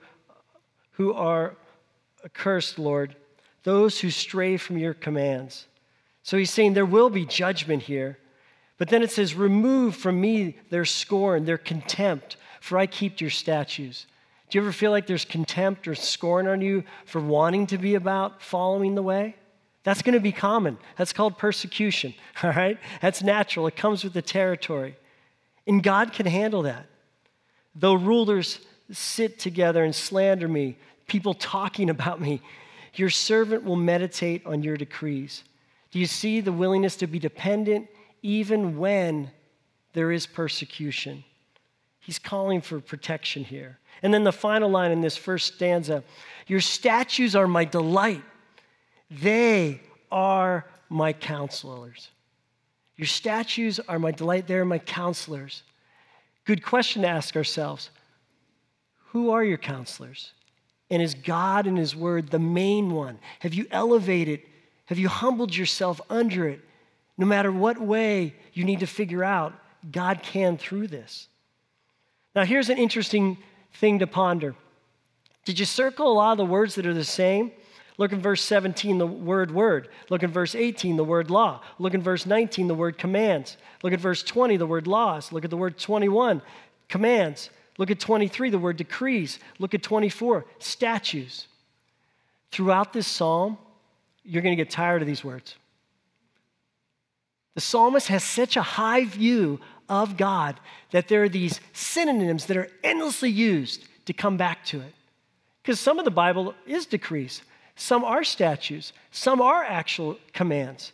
who 0.93 1.13
are 1.13 1.55
accursed, 2.23 2.79
Lord, 2.79 3.15
those 3.63 3.99
who 3.99 4.09
stray 4.09 4.57
from 4.57 4.77
your 4.77 4.93
commands. 4.93 5.67
So 6.23 6.37
he's 6.37 6.51
saying 6.51 6.73
there 6.73 6.85
will 6.85 7.09
be 7.09 7.25
judgment 7.25 7.83
here. 7.83 8.17
But 8.77 8.89
then 8.89 9.03
it 9.03 9.11
says, 9.11 9.35
Remove 9.35 9.95
from 9.95 10.19
me 10.19 10.57
their 10.69 10.85
scorn, 10.85 11.45
their 11.45 11.57
contempt, 11.57 12.37
for 12.59 12.77
I 12.77 12.87
keep 12.87 13.21
your 13.21 13.29
statutes. 13.29 14.07
Do 14.49 14.57
you 14.57 14.63
ever 14.63 14.71
feel 14.71 14.91
like 14.91 15.07
there's 15.07 15.25
contempt 15.25 15.87
or 15.87 15.95
scorn 15.95 16.47
on 16.47 16.61
you 16.61 16.83
for 17.05 17.21
wanting 17.21 17.67
to 17.67 17.77
be 17.77 17.95
about 17.95 18.41
following 18.41 18.95
the 18.95 19.03
way? 19.03 19.35
That's 19.83 20.01
going 20.01 20.13
to 20.13 20.19
be 20.19 20.31
common. 20.31 20.77
That's 20.97 21.13
called 21.13 21.37
persecution, 21.37 22.13
all 22.43 22.51
right? 22.51 22.77
That's 23.01 23.23
natural. 23.23 23.67
It 23.67 23.75
comes 23.75 24.03
with 24.03 24.13
the 24.13 24.21
territory. 24.21 24.95
And 25.67 25.81
God 25.81 26.13
can 26.13 26.25
handle 26.25 26.63
that. 26.63 26.87
Though 27.75 27.93
rulers 27.93 28.59
sit 28.91 29.39
together 29.39 29.83
and 29.83 29.95
slander 29.95 30.47
me, 30.47 30.77
people 31.07 31.33
talking 31.33 31.89
about 31.97 32.21
me, 32.21 32.41
your 32.95 33.09
servant 33.09 33.63
will 33.63 33.77
meditate 33.77 34.45
on 34.45 34.63
your 34.63 34.77
decrees. 34.77 35.43
Do 35.91 35.99
you 35.99 36.05
see 36.05 36.41
the 36.41 36.51
willingness 36.51 36.95
to 36.97 37.07
be 37.07 37.19
dependent 37.19 37.87
even 38.21 38.77
when 38.77 39.31
there 39.93 40.11
is 40.11 40.25
persecution? 40.25 41.23
He's 41.99 42.19
calling 42.19 42.61
for 42.61 42.79
protection 42.79 43.43
here. 43.43 43.77
And 44.01 44.13
then 44.13 44.23
the 44.23 44.31
final 44.31 44.69
line 44.69 44.91
in 44.91 45.01
this 45.01 45.15
first 45.15 45.55
stanza 45.55 46.03
Your 46.47 46.61
statues 46.61 47.35
are 47.35 47.47
my 47.47 47.65
delight, 47.65 48.23
they 49.11 49.81
are 50.11 50.65
my 50.89 51.13
counselors. 51.13 52.09
Your 52.95 53.07
statues 53.07 53.79
are 53.79 53.99
my 53.99 54.11
delight, 54.11 54.47
they're 54.47 54.65
my 54.65 54.79
counselors. 54.79 55.63
Good 56.45 56.63
question 56.63 57.01
to 57.03 57.07
ask 57.07 57.35
ourselves 57.35 57.89
Who 59.07 59.31
are 59.31 59.43
your 59.43 59.57
counselors? 59.57 60.31
And 60.89 61.01
is 61.01 61.13
God 61.13 61.67
and 61.67 61.77
His 61.77 61.95
Word 61.95 62.29
the 62.29 62.39
main 62.39 62.91
one? 62.91 63.19
Have 63.39 63.53
you 63.53 63.65
elevated? 63.71 64.41
Have 64.87 64.99
you 64.99 65.07
humbled 65.07 65.55
yourself 65.55 66.01
under 66.09 66.49
it? 66.49 66.59
No 67.17 67.25
matter 67.25 67.51
what 67.51 67.79
way 67.79 68.35
you 68.53 68.65
need 68.65 68.81
to 68.81 68.87
figure 68.87 69.23
out, 69.23 69.53
God 69.89 70.21
can 70.21 70.57
through 70.57 70.87
this. 70.87 71.27
Now, 72.35 72.43
here's 72.43 72.69
an 72.69 72.77
interesting 72.77 73.37
thing 73.73 73.99
to 73.99 74.07
ponder. 74.07 74.55
Did 75.45 75.59
you 75.59 75.65
circle 75.65 76.11
a 76.11 76.13
lot 76.13 76.33
of 76.33 76.37
the 76.37 76.45
words 76.45 76.75
that 76.75 76.85
are 76.85 76.93
the 76.93 77.03
same? 77.03 77.51
Look 78.01 78.13
in 78.13 78.19
verse 78.19 78.41
17, 78.41 78.97
the 78.97 79.05
word 79.05 79.51
word. 79.51 79.87
Look 80.09 80.23
in 80.23 80.31
verse 80.31 80.55
18, 80.55 80.95
the 80.95 81.03
word 81.03 81.29
law. 81.29 81.61
Look 81.77 81.93
in 81.93 82.01
verse 82.01 82.25
19, 82.25 82.67
the 82.67 82.73
word 82.73 82.97
commands. 82.97 83.57
Look 83.83 83.93
at 83.93 83.99
verse 83.99 84.23
20, 84.23 84.57
the 84.57 84.65
word 84.65 84.87
laws. 84.87 85.31
Look 85.31 85.43
at 85.43 85.51
the 85.51 85.55
word 85.55 85.77
21, 85.77 86.41
commands. 86.89 87.51
Look 87.77 87.91
at 87.91 87.99
23, 87.99 88.49
the 88.49 88.57
word 88.57 88.77
decrees. 88.77 89.37
Look 89.59 89.75
at 89.75 89.83
24, 89.83 90.47
statutes. 90.57 91.45
Throughout 92.51 92.91
this 92.91 93.05
psalm, 93.05 93.59
you're 94.23 94.41
going 94.41 94.57
to 94.57 94.63
get 94.63 94.71
tired 94.71 95.03
of 95.03 95.07
these 95.07 95.23
words. 95.23 95.55
The 97.53 97.61
psalmist 97.61 98.07
has 98.07 98.23
such 98.23 98.57
a 98.57 98.63
high 98.63 99.05
view 99.05 99.59
of 99.87 100.17
God 100.17 100.59
that 100.89 101.07
there 101.07 101.21
are 101.21 101.29
these 101.29 101.61
synonyms 101.71 102.47
that 102.47 102.57
are 102.57 102.69
endlessly 102.83 103.29
used 103.29 103.85
to 104.05 104.13
come 104.13 104.37
back 104.37 104.65
to 104.65 104.81
it. 104.81 104.95
Because 105.61 105.79
some 105.79 105.99
of 105.99 106.05
the 106.05 106.09
Bible 106.09 106.55
is 106.65 106.87
decrees, 106.87 107.43
some 107.81 108.03
are 108.03 108.23
statues, 108.23 108.93
some 109.09 109.41
are 109.41 109.63
actual 109.63 110.19
commands. 110.33 110.93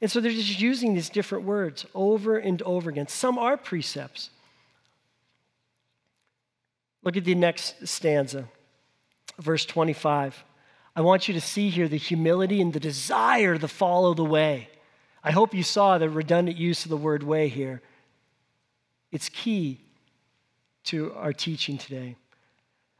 And 0.00 0.10
so 0.10 0.20
they're 0.20 0.32
just 0.32 0.60
using 0.60 0.92
these 0.92 1.08
different 1.08 1.44
words 1.44 1.86
over 1.94 2.36
and 2.36 2.60
over 2.62 2.90
again. 2.90 3.06
Some 3.06 3.38
are 3.38 3.56
precepts. 3.56 4.30
Look 7.04 7.16
at 7.16 7.24
the 7.24 7.36
next 7.36 7.86
stanza, 7.86 8.48
verse 9.38 9.64
25. 9.64 10.44
I 10.96 11.00
want 11.02 11.28
you 11.28 11.34
to 11.34 11.40
see 11.40 11.70
here 11.70 11.86
the 11.86 11.96
humility 11.96 12.60
and 12.60 12.72
the 12.72 12.80
desire 12.80 13.56
to 13.56 13.68
follow 13.68 14.12
the 14.12 14.24
way. 14.24 14.68
I 15.22 15.30
hope 15.30 15.54
you 15.54 15.62
saw 15.62 15.98
the 15.98 16.10
redundant 16.10 16.56
use 16.56 16.84
of 16.84 16.90
the 16.90 16.96
word 16.96 17.22
way 17.22 17.46
here. 17.46 17.80
It's 19.12 19.28
key 19.28 19.78
to 20.84 21.14
our 21.14 21.32
teaching 21.32 21.78
today. 21.78 22.16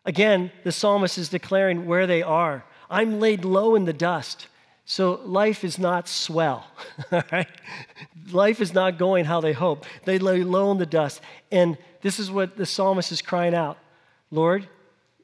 Again, 0.04 0.52
the 0.62 0.70
psalmist 0.70 1.18
is 1.18 1.28
declaring 1.28 1.86
where 1.86 2.06
they 2.06 2.22
are. 2.22 2.64
I'm 2.94 3.18
laid 3.18 3.44
low 3.44 3.74
in 3.74 3.86
the 3.86 3.92
dust. 3.92 4.46
So 4.84 5.20
life 5.24 5.64
is 5.64 5.80
not 5.80 6.06
swell, 6.08 6.64
right? 7.10 7.48
Life 8.30 8.60
is 8.60 8.72
not 8.72 8.98
going 8.98 9.24
how 9.24 9.40
they 9.40 9.52
hope. 9.52 9.84
They 10.04 10.20
lay 10.20 10.44
low 10.44 10.70
in 10.70 10.78
the 10.78 10.86
dust. 10.86 11.20
And 11.50 11.76
this 12.02 12.20
is 12.20 12.30
what 12.30 12.56
the 12.56 12.66
psalmist 12.66 13.10
is 13.10 13.20
crying 13.20 13.54
out 13.54 13.78
Lord, 14.30 14.68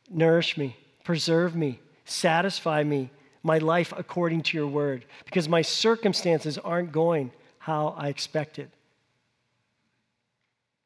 nourish 0.09 0.57
me, 0.59 0.77
preserve 1.05 1.55
me, 1.55 1.79
satisfy 2.05 2.83
me, 2.83 3.11
my 3.43 3.59
life 3.59 3.93
according 3.97 4.43
to 4.43 4.57
your 4.57 4.67
word, 4.67 5.05
because 5.25 5.49
my 5.49 5.63
circumstances 5.63 6.59
aren't 6.59 6.91
going 6.91 7.31
how 7.59 7.95
I 7.97 8.09
expected. 8.09 8.69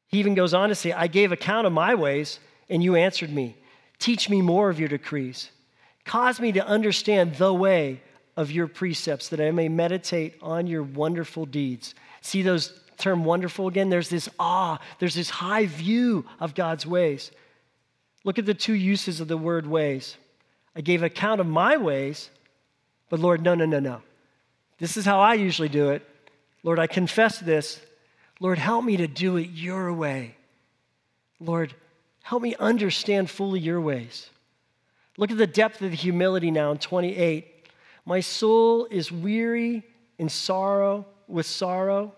He 0.07 0.19
even 0.19 0.35
goes 0.35 0.53
on 0.53 0.69
to 0.69 0.75
say, 0.75 0.91
I 0.91 1.07
gave 1.07 1.31
account 1.31 1.65
of 1.65 1.73
my 1.73 1.95
ways, 1.95 2.39
and 2.69 2.83
you 2.83 2.95
answered 2.95 3.31
me. 3.31 3.55
Teach 3.97 4.29
me 4.29 4.41
more 4.41 4.69
of 4.69 4.79
your 4.79 4.89
decrees. 4.89 5.49
Cause 6.05 6.39
me 6.39 6.51
to 6.53 6.65
understand 6.65 7.35
the 7.35 7.53
way 7.53 8.01
of 8.37 8.51
your 8.51 8.67
precepts, 8.67 9.29
that 9.29 9.41
I 9.41 9.51
may 9.51 9.69
meditate 9.69 10.35
on 10.41 10.67
your 10.67 10.83
wonderful 10.83 11.45
deeds. 11.45 11.95
See 12.21 12.41
those 12.41 12.79
term 12.97 13.25
wonderful 13.25 13.67
again? 13.67 13.89
There's 13.89 14.09
this 14.09 14.29
awe, 14.39 14.77
there's 14.99 15.15
this 15.15 15.29
high 15.29 15.65
view 15.65 16.25
of 16.39 16.55
God's 16.55 16.85
ways. 16.85 17.31
Look 18.23 18.39
at 18.39 18.45
the 18.45 18.53
two 18.53 18.73
uses 18.73 19.19
of 19.21 19.27
the 19.27 19.37
word 19.37 19.67
ways. 19.67 20.17
I 20.75 20.81
gave 20.81 21.03
account 21.03 21.41
of 21.41 21.47
my 21.47 21.77
ways, 21.77 22.29
but 23.09 23.19
Lord, 23.19 23.41
no, 23.41 23.55
no, 23.55 23.65
no, 23.65 23.79
no. 23.79 24.01
This 24.79 24.97
is 24.97 25.05
how 25.05 25.21
I 25.21 25.35
usually 25.35 25.69
do 25.69 25.91
it. 25.91 26.05
Lord, 26.63 26.79
I 26.79 26.87
confess 26.87 27.39
this. 27.39 27.79
Lord, 28.39 28.57
help 28.57 28.83
me 28.83 28.97
to 28.97 29.07
do 29.07 29.37
it 29.37 29.49
your 29.51 29.93
way. 29.93 30.35
Lord, 31.39 31.73
help 32.23 32.41
me 32.41 32.55
understand 32.59 33.29
fully 33.29 33.59
your 33.59 33.79
ways. 33.79 34.29
Look 35.17 35.31
at 35.31 35.37
the 35.37 35.47
depth 35.47 35.81
of 35.81 35.91
the 35.91 35.97
humility 35.97 36.51
now 36.51 36.71
in 36.71 36.77
28. 36.77 37.69
My 38.05 38.19
soul 38.19 38.87
is 38.91 39.11
weary 39.11 39.83
in 40.17 40.29
sorrow, 40.29 41.05
with 41.27 41.45
sorrow. 41.45 42.13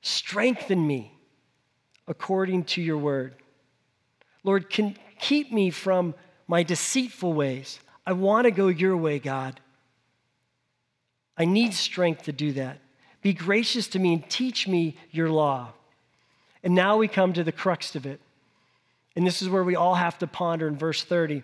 Strengthen 0.00 0.86
me 0.86 1.12
according 2.06 2.64
to 2.64 2.82
your 2.82 2.98
word. 2.98 3.34
Lord, 4.42 4.70
can 4.70 4.96
keep 5.18 5.52
me 5.52 5.70
from 5.70 6.14
my 6.46 6.62
deceitful 6.62 7.32
ways. 7.32 7.80
I 8.06 8.12
want 8.12 8.46
to 8.46 8.50
go 8.50 8.68
your 8.68 8.96
way, 8.96 9.18
God. 9.18 9.60
I 11.36 11.44
need 11.44 11.74
strength 11.74 12.22
to 12.22 12.32
do 12.32 12.52
that. 12.52 12.78
Be 13.20 13.32
gracious 13.32 13.86
to 13.88 13.98
me 13.98 14.14
and 14.14 14.30
teach 14.30 14.66
me 14.66 14.96
your 15.10 15.28
law. 15.30 15.72
And 16.62 16.74
now 16.74 16.96
we 16.96 17.06
come 17.06 17.32
to 17.34 17.44
the 17.44 17.52
crux 17.52 17.94
of 17.94 18.06
it. 18.06 18.20
And 19.14 19.26
this 19.26 19.42
is 19.42 19.48
where 19.48 19.64
we 19.64 19.76
all 19.76 19.96
have 19.96 20.18
to 20.18 20.26
ponder 20.26 20.66
in 20.66 20.76
verse 20.76 21.04
30. 21.04 21.42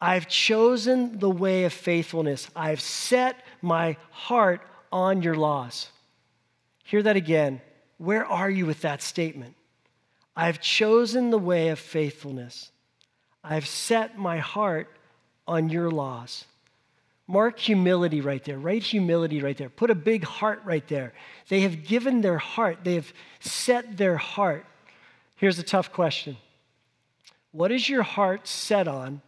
I've 0.00 0.28
chosen 0.28 1.18
the 1.18 1.30
way 1.30 1.64
of 1.64 1.72
faithfulness. 1.72 2.48
I've 2.54 2.80
set 2.80 3.36
my 3.62 3.96
heart 4.10 4.62
on 4.92 5.22
your 5.22 5.34
laws. 5.34 5.88
Hear 6.84 7.02
that 7.02 7.16
again. 7.16 7.60
Where 7.98 8.24
are 8.24 8.48
you 8.48 8.64
with 8.64 8.82
that 8.82 9.02
statement? 9.02 9.54
I've 10.36 10.60
chosen 10.60 11.30
the 11.30 11.38
way 11.38 11.68
of 11.68 11.80
faithfulness. 11.80 12.70
I've 13.42 13.66
set 13.66 14.16
my 14.16 14.38
heart 14.38 14.88
on 15.48 15.68
your 15.68 15.90
laws. 15.90 16.44
Mark 17.26 17.58
humility 17.58 18.20
right 18.20 18.42
there. 18.44 18.58
Write 18.58 18.84
humility 18.84 19.42
right 19.42 19.56
there. 19.56 19.68
Put 19.68 19.90
a 19.90 19.94
big 19.94 20.24
heart 20.24 20.62
right 20.64 20.86
there. 20.88 21.12
They 21.48 21.60
have 21.60 21.84
given 21.84 22.20
their 22.20 22.38
heart, 22.38 22.78
they 22.84 22.94
have 22.94 23.12
set 23.40 23.96
their 23.96 24.16
heart. 24.16 24.64
Here's 25.36 25.58
a 25.58 25.62
tough 25.64 25.92
question 25.92 26.36
What 27.50 27.72
is 27.72 27.88
your 27.88 28.02
heart 28.02 28.46
set 28.46 28.86
on 28.86 29.22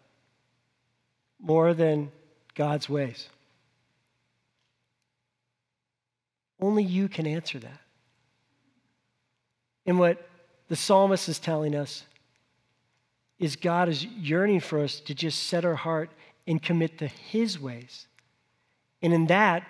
more 1.41 1.75
than 1.75 2.13
God's 2.55 2.89
ways? 2.89 3.29
Only 6.61 6.85
you 6.85 7.09
can 7.09 7.27
answer 7.27 7.59
that. 7.59 7.81
And 9.87 9.99
what 9.99 10.29
the 10.69 10.77
psalmist 10.77 11.29
is 11.29 11.39
telling 11.39 11.75
us 11.75 12.05
is 13.39 13.57
God 13.57 13.89
is 13.89 14.05
yearning 14.05 14.61
for 14.61 14.81
us 14.81 15.01
to 15.01 15.15
just 15.15 15.45
set 15.45 15.65
our 15.65 15.75
heart 15.75 16.11
and 16.47 16.63
commit 16.63 16.99
to 16.99 17.07
His 17.07 17.59
ways. 17.59 18.07
And 19.03 19.13
in 19.13 19.27
that, 19.29 19.67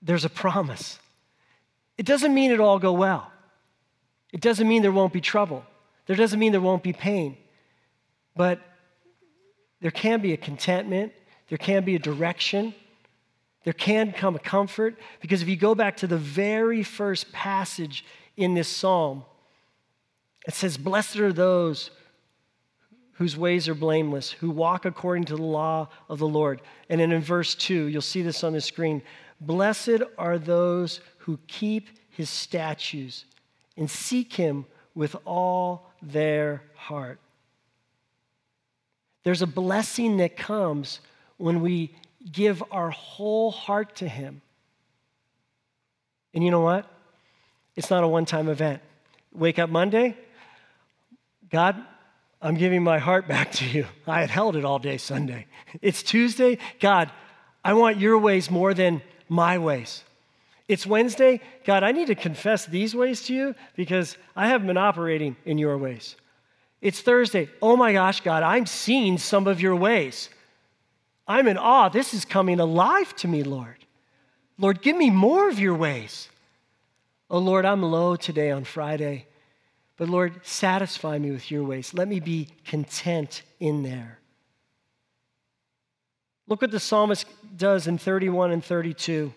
there's 0.00 0.24
a 0.24 0.30
promise. 0.30 0.98
It 1.98 2.06
doesn't 2.06 2.32
mean 2.32 2.52
it'll 2.52 2.68
all 2.68 2.78
go 2.78 2.92
well. 2.92 3.30
It 4.32 4.40
doesn't 4.40 4.66
mean 4.66 4.82
there 4.82 4.92
won't 4.92 5.12
be 5.12 5.20
trouble. 5.20 5.64
There 6.06 6.16
doesn't 6.16 6.38
mean 6.38 6.52
there 6.52 6.60
won't 6.60 6.82
be 6.82 6.92
pain. 6.92 7.36
But 8.34 8.60
there 9.82 9.90
can 9.90 10.20
be 10.20 10.32
a 10.32 10.36
contentment, 10.36 11.12
there 11.48 11.58
can 11.58 11.84
be 11.84 11.96
a 11.96 11.98
direction, 11.98 12.72
there 13.64 13.72
can 13.72 14.12
come 14.12 14.34
a 14.34 14.38
comfort. 14.38 14.96
Because 15.20 15.42
if 15.42 15.48
you 15.48 15.56
go 15.56 15.74
back 15.74 15.98
to 15.98 16.06
the 16.06 16.16
very 16.16 16.82
first 16.82 17.30
passage 17.32 18.04
in 18.36 18.54
this 18.54 18.68
psalm, 18.68 19.24
it 20.46 20.54
says, 20.54 20.76
Blessed 20.78 21.18
are 21.18 21.32
those 21.32 21.90
whose 23.14 23.36
ways 23.36 23.68
are 23.68 23.74
blameless, 23.74 24.32
who 24.32 24.50
walk 24.50 24.84
according 24.84 25.24
to 25.24 25.36
the 25.36 25.42
law 25.42 25.88
of 26.08 26.18
the 26.18 26.28
Lord. 26.28 26.62
And 26.88 27.00
then 27.00 27.12
in 27.12 27.20
verse 27.20 27.54
2, 27.54 27.86
you'll 27.86 28.02
see 28.02 28.22
this 28.22 28.42
on 28.42 28.52
the 28.54 28.60
screen 28.60 29.02
Blessed 29.40 30.02
are 30.16 30.38
those 30.38 31.00
who 31.18 31.38
keep 31.48 31.88
his 32.10 32.30
statutes 32.30 33.24
and 33.76 33.90
seek 33.90 34.34
him 34.34 34.66
with 34.94 35.16
all 35.24 35.90
their 36.00 36.62
heart. 36.74 37.18
There's 39.24 39.42
a 39.42 39.46
blessing 39.46 40.16
that 40.18 40.36
comes 40.36 41.00
when 41.36 41.60
we 41.60 41.94
give 42.30 42.62
our 42.70 42.90
whole 42.90 43.50
heart 43.50 43.96
to 43.96 44.08
him. 44.08 44.42
And 46.34 46.44
you 46.44 46.50
know 46.50 46.60
what? 46.60 46.86
It's 47.76 47.90
not 47.90 48.04
a 48.04 48.08
one 48.08 48.24
time 48.24 48.48
event. 48.48 48.80
Wake 49.32 49.58
up 49.58 49.70
Monday, 49.70 50.16
God, 51.50 51.76
I'm 52.40 52.54
giving 52.54 52.82
my 52.82 52.98
heart 52.98 53.28
back 53.28 53.52
to 53.52 53.64
you. 53.64 53.86
I 54.06 54.20
had 54.20 54.30
held 54.30 54.56
it 54.56 54.64
all 54.64 54.78
day 54.78 54.98
Sunday. 54.98 55.46
It's 55.80 56.02
Tuesday. 56.02 56.58
God, 56.80 57.10
I 57.64 57.74
want 57.74 57.98
your 57.98 58.18
ways 58.18 58.50
more 58.50 58.74
than 58.74 59.00
my 59.28 59.58
ways. 59.58 60.02
It's 60.68 60.86
Wednesday. 60.86 61.40
God, 61.64 61.82
I 61.82 61.92
need 61.92 62.08
to 62.08 62.14
confess 62.14 62.66
these 62.66 62.94
ways 62.94 63.22
to 63.26 63.34
you 63.34 63.54
because 63.76 64.16
I 64.34 64.48
haven't 64.48 64.66
been 64.66 64.76
operating 64.76 65.36
in 65.44 65.58
your 65.58 65.76
ways. 65.76 66.16
It's 66.82 67.00
Thursday. 67.00 67.48
Oh 67.62 67.76
my 67.76 67.92
gosh, 67.92 68.20
God, 68.20 68.42
I'm 68.42 68.66
seeing 68.66 69.16
some 69.16 69.46
of 69.46 69.60
your 69.60 69.76
ways. 69.76 70.28
I'm 71.28 71.46
in 71.46 71.56
awe. 71.56 71.88
This 71.88 72.12
is 72.12 72.24
coming 72.24 72.58
alive 72.58 73.14
to 73.16 73.28
me, 73.28 73.44
Lord. 73.44 73.76
Lord, 74.58 74.82
give 74.82 74.96
me 74.96 75.08
more 75.08 75.48
of 75.48 75.60
your 75.60 75.76
ways. 75.76 76.28
Oh 77.30 77.38
Lord, 77.38 77.64
I'm 77.64 77.82
low 77.82 78.16
today 78.16 78.50
on 78.50 78.64
Friday. 78.64 79.26
But 79.96 80.08
Lord, 80.08 80.44
satisfy 80.44 81.18
me 81.18 81.30
with 81.30 81.50
your 81.50 81.62
ways. 81.62 81.94
Let 81.94 82.08
me 82.08 82.18
be 82.18 82.48
content 82.64 83.42
in 83.60 83.84
there. 83.84 84.18
Look 86.48 86.60
what 86.60 86.72
the 86.72 86.80
psalmist 86.80 87.26
does 87.56 87.86
in 87.86 87.98
31 87.98 88.50
and 88.50 88.64
32. 88.64 89.32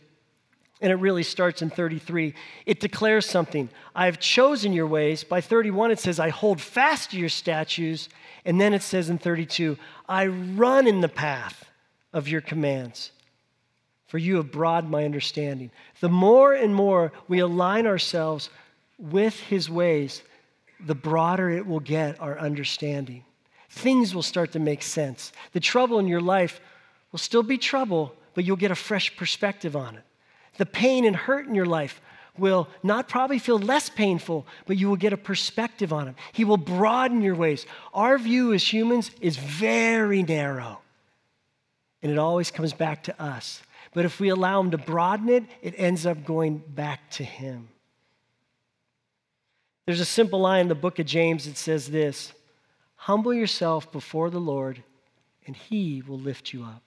And 0.85 0.91
it 0.91 0.97
really 0.97 1.23
starts 1.23 1.63
in 1.63 1.71
33. 1.71 2.35
It 2.67 2.79
declares 2.79 3.25
something. 3.25 3.69
I 3.95 4.05
have 4.05 4.19
chosen 4.19 4.71
your 4.71 4.85
ways. 4.85 5.23
By 5.23 5.41
31, 5.41 5.89
it 5.89 5.97
says, 5.97 6.19
I 6.19 6.29
hold 6.29 6.61
fast 6.61 7.09
to 7.09 7.17
your 7.17 7.27
statutes. 7.27 8.07
And 8.45 8.61
then 8.61 8.71
it 8.71 8.83
says 8.83 9.09
in 9.09 9.17
32, 9.17 9.79
I 10.07 10.27
run 10.27 10.85
in 10.85 11.01
the 11.01 11.09
path 11.09 11.65
of 12.13 12.27
your 12.27 12.41
commands, 12.41 13.09
for 14.05 14.19
you 14.19 14.35
have 14.35 14.51
broadened 14.51 14.91
my 14.91 15.05
understanding. 15.05 15.71
The 16.01 16.09
more 16.09 16.53
and 16.53 16.75
more 16.75 17.11
we 17.27 17.39
align 17.39 17.87
ourselves 17.87 18.51
with 18.99 19.39
his 19.39 19.67
ways, 19.67 20.21
the 20.79 20.93
broader 20.93 21.49
it 21.49 21.65
will 21.65 21.79
get 21.79 22.21
our 22.21 22.37
understanding. 22.37 23.23
Things 23.71 24.13
will 24.13 24.21
start 24.21 24.51
to 24.51 24.59
make 24.59 24.83
sense. 24.83 25.31
The 25.53 25.59
trouble 25.59 25.97
in 25.97 26.05
your 26.05 26.21
life 26.21 26.61
will 27.11 27.17
still 27.17 27.41
be 27.41 27.57
trouble, 27.57 28.13
but 28.35 28.45
you'll 28.45 28.55
get 28.55 28.69
a 28.69 28.75
fresh 28.75 29.17
perspective 29.17 29.75
on 29.75 29.95
it. 29.95 30.03
The 30.57 30.65
pain 30.65 31.05
and 31.05 31.15
hurt 31.15 31.47
in 31.47 31.55
your 31.55 31.65
life 31.65 32.01
will 32.37 32.67
not 32.83 33.07
probably 33.07 33.39
feel 33.39 33.57
less 33.59 33.89
painful, 33.89 34.45
but 34.65 34.77
you 34.77 34.89
will 34.89 34.95
get 34.97 35.13
a 35.13 35.17
perspective 35.17 35.93
on 35.93 36.07
it. 36.07 36.15
He 36.33 36.43
will 36.43 36.57
broaden 36.57 37.21
your 37.21 37.35
ways. 37.35 37.65
Our 37.93 38.17
view 38.17 38.53
as 38.53 38.73
humans 38.73 39.11
is 39.21 39.37
very 39.37 40.23
narrow, 40.23 40.79
and 42.01 42.11
it 42.11 42.17
always 42.17 42.51
comes 42.51 42.73
back 42.73 43.03
to 43.03 43.21
us. 43.21 43.61
But 43.93 44.05
if 44.05 44.19
we 44.19 44.29
allow 44.29 44.59
Him 44.59 44.71
to 44.71 44.77
broaden 44.77 45.29
it, 45.29 45.45
it 45.61 45.73
ends 45.77 46.05
up 46.05 46.25
going 46.25 46.57
back 46.57 47.09
to 47.11 47.23
Him. 47.23 47.69
There's 49.85 50.01
a 50.01 50.05
simple 50.05 50.39
line 50.39 50.61
in 50.61 50.67
the 50.67 50.75
book 50.75 50.99
of 50.99 51.05
James 51.05 51.45
that 51.45 51.57
says 51.57 51.87
this 51.87 52.33
Humble 52.95 53.33
yourself 53.33 53.91
before 53.91 54.29
the 54.29 54.39
Lord, 54.39 54.83
and 55.45 55.55
he 55.55 56.01
will 56.01 56.19
lift 56.19 56.53
you 56.53 56.63
up. 56.63 56.84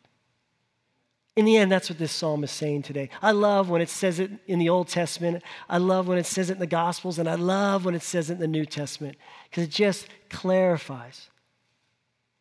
In 1.38 1.44
the 1.44 1.56
end, 1.56 1.70
that's 1.70 1.88
what 1.88 2.00
this 2.00 2.10
psalm 2.10 2.42
is 2.42 2.50
saying 2.50 2.82
today. 2.82 3.10
I 3.22 3.30
love 3.30 3.70
when 3.70 3.80
it 3.80 3.88
says 3.88 4.18
it 4.18 4.32
in 4.48 4.58
the 4.58 4.70
Old 4.70 4.88
Testament. 4.88 5.44
I 5.68 5.78
love 5.78 6.08
when 6.08 6.18
it 6.18 6.26
says 6.26 6.50
it 6.50 6.54
in 6.54 6.58
the 6.58 6.66
Gospels, 6.66 7.20
and 7.20 7.28
I 7.28 7.36
love 7.36 7.84
when 7.84 7.94
it 7.94 8.02
says 8.02 8.28
it 8.28 8.32
in 8.32 8.40
the 8.40 8.48
New 8.48 8.66
Testament 8.66 9.16
because 9.48 9.62
it 9.62 9.70
just 9.70 10.08
clarifies 10.30 11.30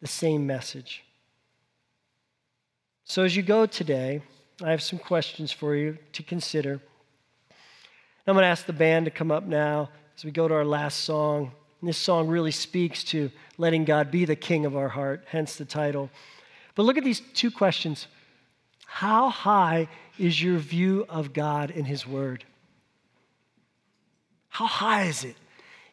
the 0.02 0.08
same 0.08 0.48
message. 0.48 1.04
So, 3.04 3.22
as 3.22 3.36
you 3.36 3.44
go 3.44 3.68
today, 3.68 4.24
I 4.64 4.72
have 4.72 4.82
some 4.82 4.98
questions 4.98 5.52
for 5.52 5.76
you 5.76 6.00
to 6.14 6.24
consider. 6.24 6.82
I'm 8.26 8.34
going 8.34 8.42
to 8.42 8.48
ask 8.48 8.66
the 8.66 8.74
band 8.74 9.06
to 9.06 9.12
come 9.12 9.30
up 9.30 9.46
now 9.46 9.92
as 10.18 10.26
we 10.26 10.32
go 10.32 10.48
to 10.48 10.56
our 10.56 10.66
last 10.66 11.02
song. 11.02 11.52
And 11.82 11.88
this 11.88 12.00
song 12.00 12.30
really 12.30 12.50
speaks 12.50 13.04
to 13.04 13.30
letting 13.60 13.86
God 13.86 14.10
be 14.10 14.26
the 14.26 14.36
king 14.36 14.66
of 14.66 14.76
our 14.76 14.90
heart, 14.90 15.24
hence 15.28 15.56
the 15.56 15.66
title. 15.66 16.10
But 16.74 16.88
look 16.88 16.98
at 16.98 17.04
these 17.04 17.22
two 17.36 17.52
questions 17.52 18.08
How 18.98 19.30
high 19.30 19.90
is 20.18 20.42
your 20.42 20.58
view 20.58 21.06
of 21.08 21.32
God 21.32 21.70
and 21.70 21.86
His 21.86 22.08
Word? 22.08 22.44
How 24.50 24.66
high 24.66 25.04
is 25.04 25.24
it? 25.24 25.36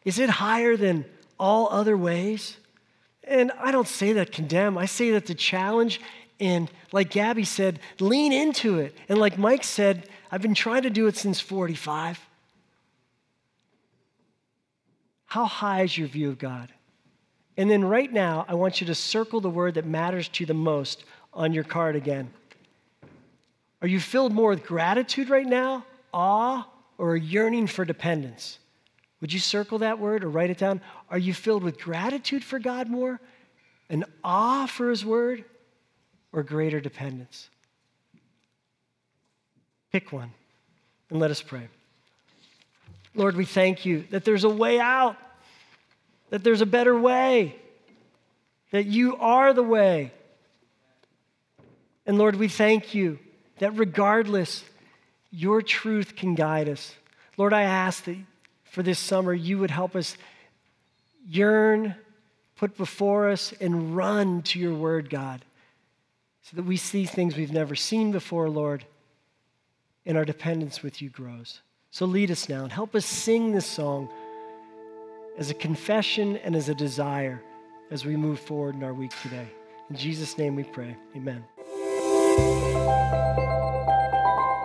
Is 0.05 0.17
it 0.17 0.27
higher 0.27 0.75
than 0.75 1.05
all 1.39 1.69
other 1.69 1.95
ways? 1.95 2.57
And 3.23 3.51
I 3.59 3.71
don't 3.71 3.87
say 3.87 4.13
that 4.13 4.31
condemn, 4.31 4.75
I 4.75 4.87
say 4.87 5.11
that 5.11 5.27
to 5.27 5.35
challenge. 5.35 6.01
And 6.39 6.67
like 6.91 7.11
Gabby 7.11 7.43
said, 7.43 7.79
lean 7.99 8.33
into 8.33 8.79
it. 8.79 8.97
And 9.07 9.19
like 9.19 9.37
Mike 9.37 9.63
said, 9.63 10.09
I've 10.31 10.41
been 10.41 10.55
trying 10.55 10.81
to 10.81 10.89
do 10.89 11.05
it 11.05 11.15
since 11.15 11.39
45. 11.39 12.19
How 15.27 15.45
high 15.45 15.83
is 15.83 15.95
your 15.95 16.07
view 16.07 16.29
of 16.29 16.39
God? 16.39 16.69
And 17.55 17.69
then 17.69 17.85
right 17.85 18.11
now, 18.11 18.47
I 18.47 18.55
want 18.55 18.81
you 18.81 18.87
to 18.87 18.95
circle 18.95 19.41
the 19.41 19.49
word 19.51 19.75
that 19.75 19.85
matters 19.85 20.27
to 20.29 20.41
you 20.41 20.47
the 20.47 20.55
most 20.55 21.05
on 21.35 21.53
your 21.53 21.63
card 21.63 21.95
again. 21.95 22.31
Are 23.85 23.87
you 23.87 23.99
filled 23.99 24.33
more 24.33 24.49
with 24.49 24.65
gratitude 24.65 25.29
right 25.29 25.45
now, 25.45 25.85
awe, 26.11 26.67
or 26.97 27.13
a 27.13 27.19
yearning 27.19 27.67
for 27.67 27.85
dependence? 27.85 28.57
Would 29.21 29.31
you 29.31 29.37
circle 29.37 29.77
that 29.77 29.99
word 29.99 30.23
or 30.23 30.29
write 30.31 30.49
it 30.49 30.57
down? 30.57 30.81
Are 31.07 31.19
you 31.19 31.35
filled 31.35 31.61
with 31.61 31.79
gratitude 31.79 32.43
for 32.43 32.57
God 32.57 32.89
more, 32.89 33.21
an 33.91 34.03
awe 34.23 34.65
for 34.65 34.89
His 34.89 35.05
word, 35.05 35.45
or 36.33 36.41
greater 36.41 36.79
dependence? 36.79 37.51
Pick 39.91 40.11
one 40.11 40.31
and 41.11 41.19
let 41.19 41.29
us 41.29 41.43
pray. 41.43 41.67
Lord, 43.13 43.35
we 43.35 43.45
thank 43.45 43.85
you 43.85 44.05
that 44.09 44.25
there's 44.25 44.45
a 44.45 44.49
way 44.49 44.79
out, 44.79 45.15
that 46.31 46.43
there's 46.43 46.61
a 46.61 46.65
better 46.65 46.99
way, 46.99 47.55
that 48.71 48.87
you 48.87 49.15
are 49.17 49.53
the 49.53 49.61
way. 49.61 50.11
And 52.07 52.17
Lord, 52.17 52.35
we 52.35 52.47
thank 52.47 52.95
you 52.95 53.19
that 53.59 53.71
regardless, 53.77 54.63
your 55.31 55.61
truth 55.61 56.15
can 56.15 56.35
guide 56.35 56.69
us. 56.69 56.93
Lord, 57.37 57.53
I 57.53 57.63
ask 57.63 58.05
that 58.05 58.17
for 58.63 58.83
this 58.83 58.99
summer 58.99 59.33
you 59.33 59.57
would 59.59 59.71
help 59.71 59.95
us 59.95 60.17
yearn, 61.27 61.95
put 62.55 62.77
before 62.77 63.29
us, 63.29 63.53
and 63.59 63.95
run 63.95 64.41
to 64.43 64.59
your 64.59 64.73
word, 64.73 65.09
God, 65.09 65.43
so 66.43 66.55
that 66.55 66.63
we 66.63 66.77
see 66.77 67.05
things 67.05 67.35
we've 67.35 67.51
never 67.51 67.75
seen 67.75 68.11
before, 68.11 68.49
Lord, 68.49 68.85
and 70.05 70.17
our 70.17 70.25
dependence 70.25 70.83
with 70.83 71.01
you 71.01 71.09
grows. 71.09 71.61
So 71.91 72.05
lead 72.05 72.29
us 72.31 72.49
now 72.49 72.63
and 72.63 72.71
help 72.71 72.93
us 72.95 73.05
sing 73.05 73.53
this 73.53 73.65
song 73.65 74.09
as 75.37 75.49
a 75.49 75.53
confession 75.53 76.37
and 76.37 76.55
as 76.55 76.69
a 76.69 76.75
desire 76.75 77.41
as 77.91 78.05
we 78.05 78.15
move 78.15 78.39
forward 78.39 78.75
in 78.75 78.83
our 78.83 78.93
week 78.93 79.11
today. 79.21 79.47
In 79.89 79.95
Jesus' 79.95 80.37
name 80.37 80.55
we 80.55 80.63
pray. 80.63 80.95
Amen. 81.15 81.43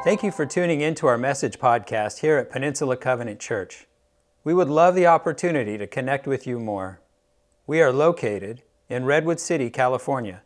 Thank 0.02 0.22
you 0.22 0.32
for 0.32 0.46
tuning 0.46 0.80
in 0.80 0.94
to 0.96 1.06
our 1.06 1.18
message 1.18 1.58
podcast 1.58 2.20
here 2.20 2.38
at 2.38 2.50
Peninsula 2.50 2.96
Covenant 2.96 3.38
Church. 3.38 3.86
We 4.42 4.54
would 4.54 4.68
love 4.68 4.94
the 4.94 5.06
opportunity 5.06 5.76
to 5.76 5.86
connect 5.86 6.26
with 6.26 6.46
you 6.46 6.58
more. 6.58 7.00
We 7.66 7.82
are 7.82 7.92
located 7.92 8.62
in 8.88 9.04
Redwood 9.04 9.38
City, 9.38 9.70
California, 9.70 10.42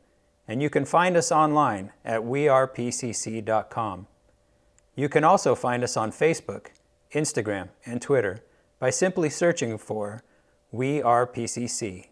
and 0.48 0.60
you 0.60 0.68
can 0.68 0.84
find 0.84 1.16
us 1.16 1.30
online 1.30 1.92
at 2.04 2.22
wearepcc.com. 2.22 4.06
You 4.96 5.08
can 5.08 5.24
also 5.24 5.54
find 5.54 5.82
us 5.82 5.96
on 5.96 6.12
Facebook, 6.12 6.66
Instagram, 7.12 7.68
and 7.86 8.02
Twitter 8.02 8.44
by 8.78 8.90
simply 8.90 9.30
searching 9.30 9.78
for 9.78 10.22
We 10.72 11.00
Are 11.00 11.26
PCC. 11.26 12.08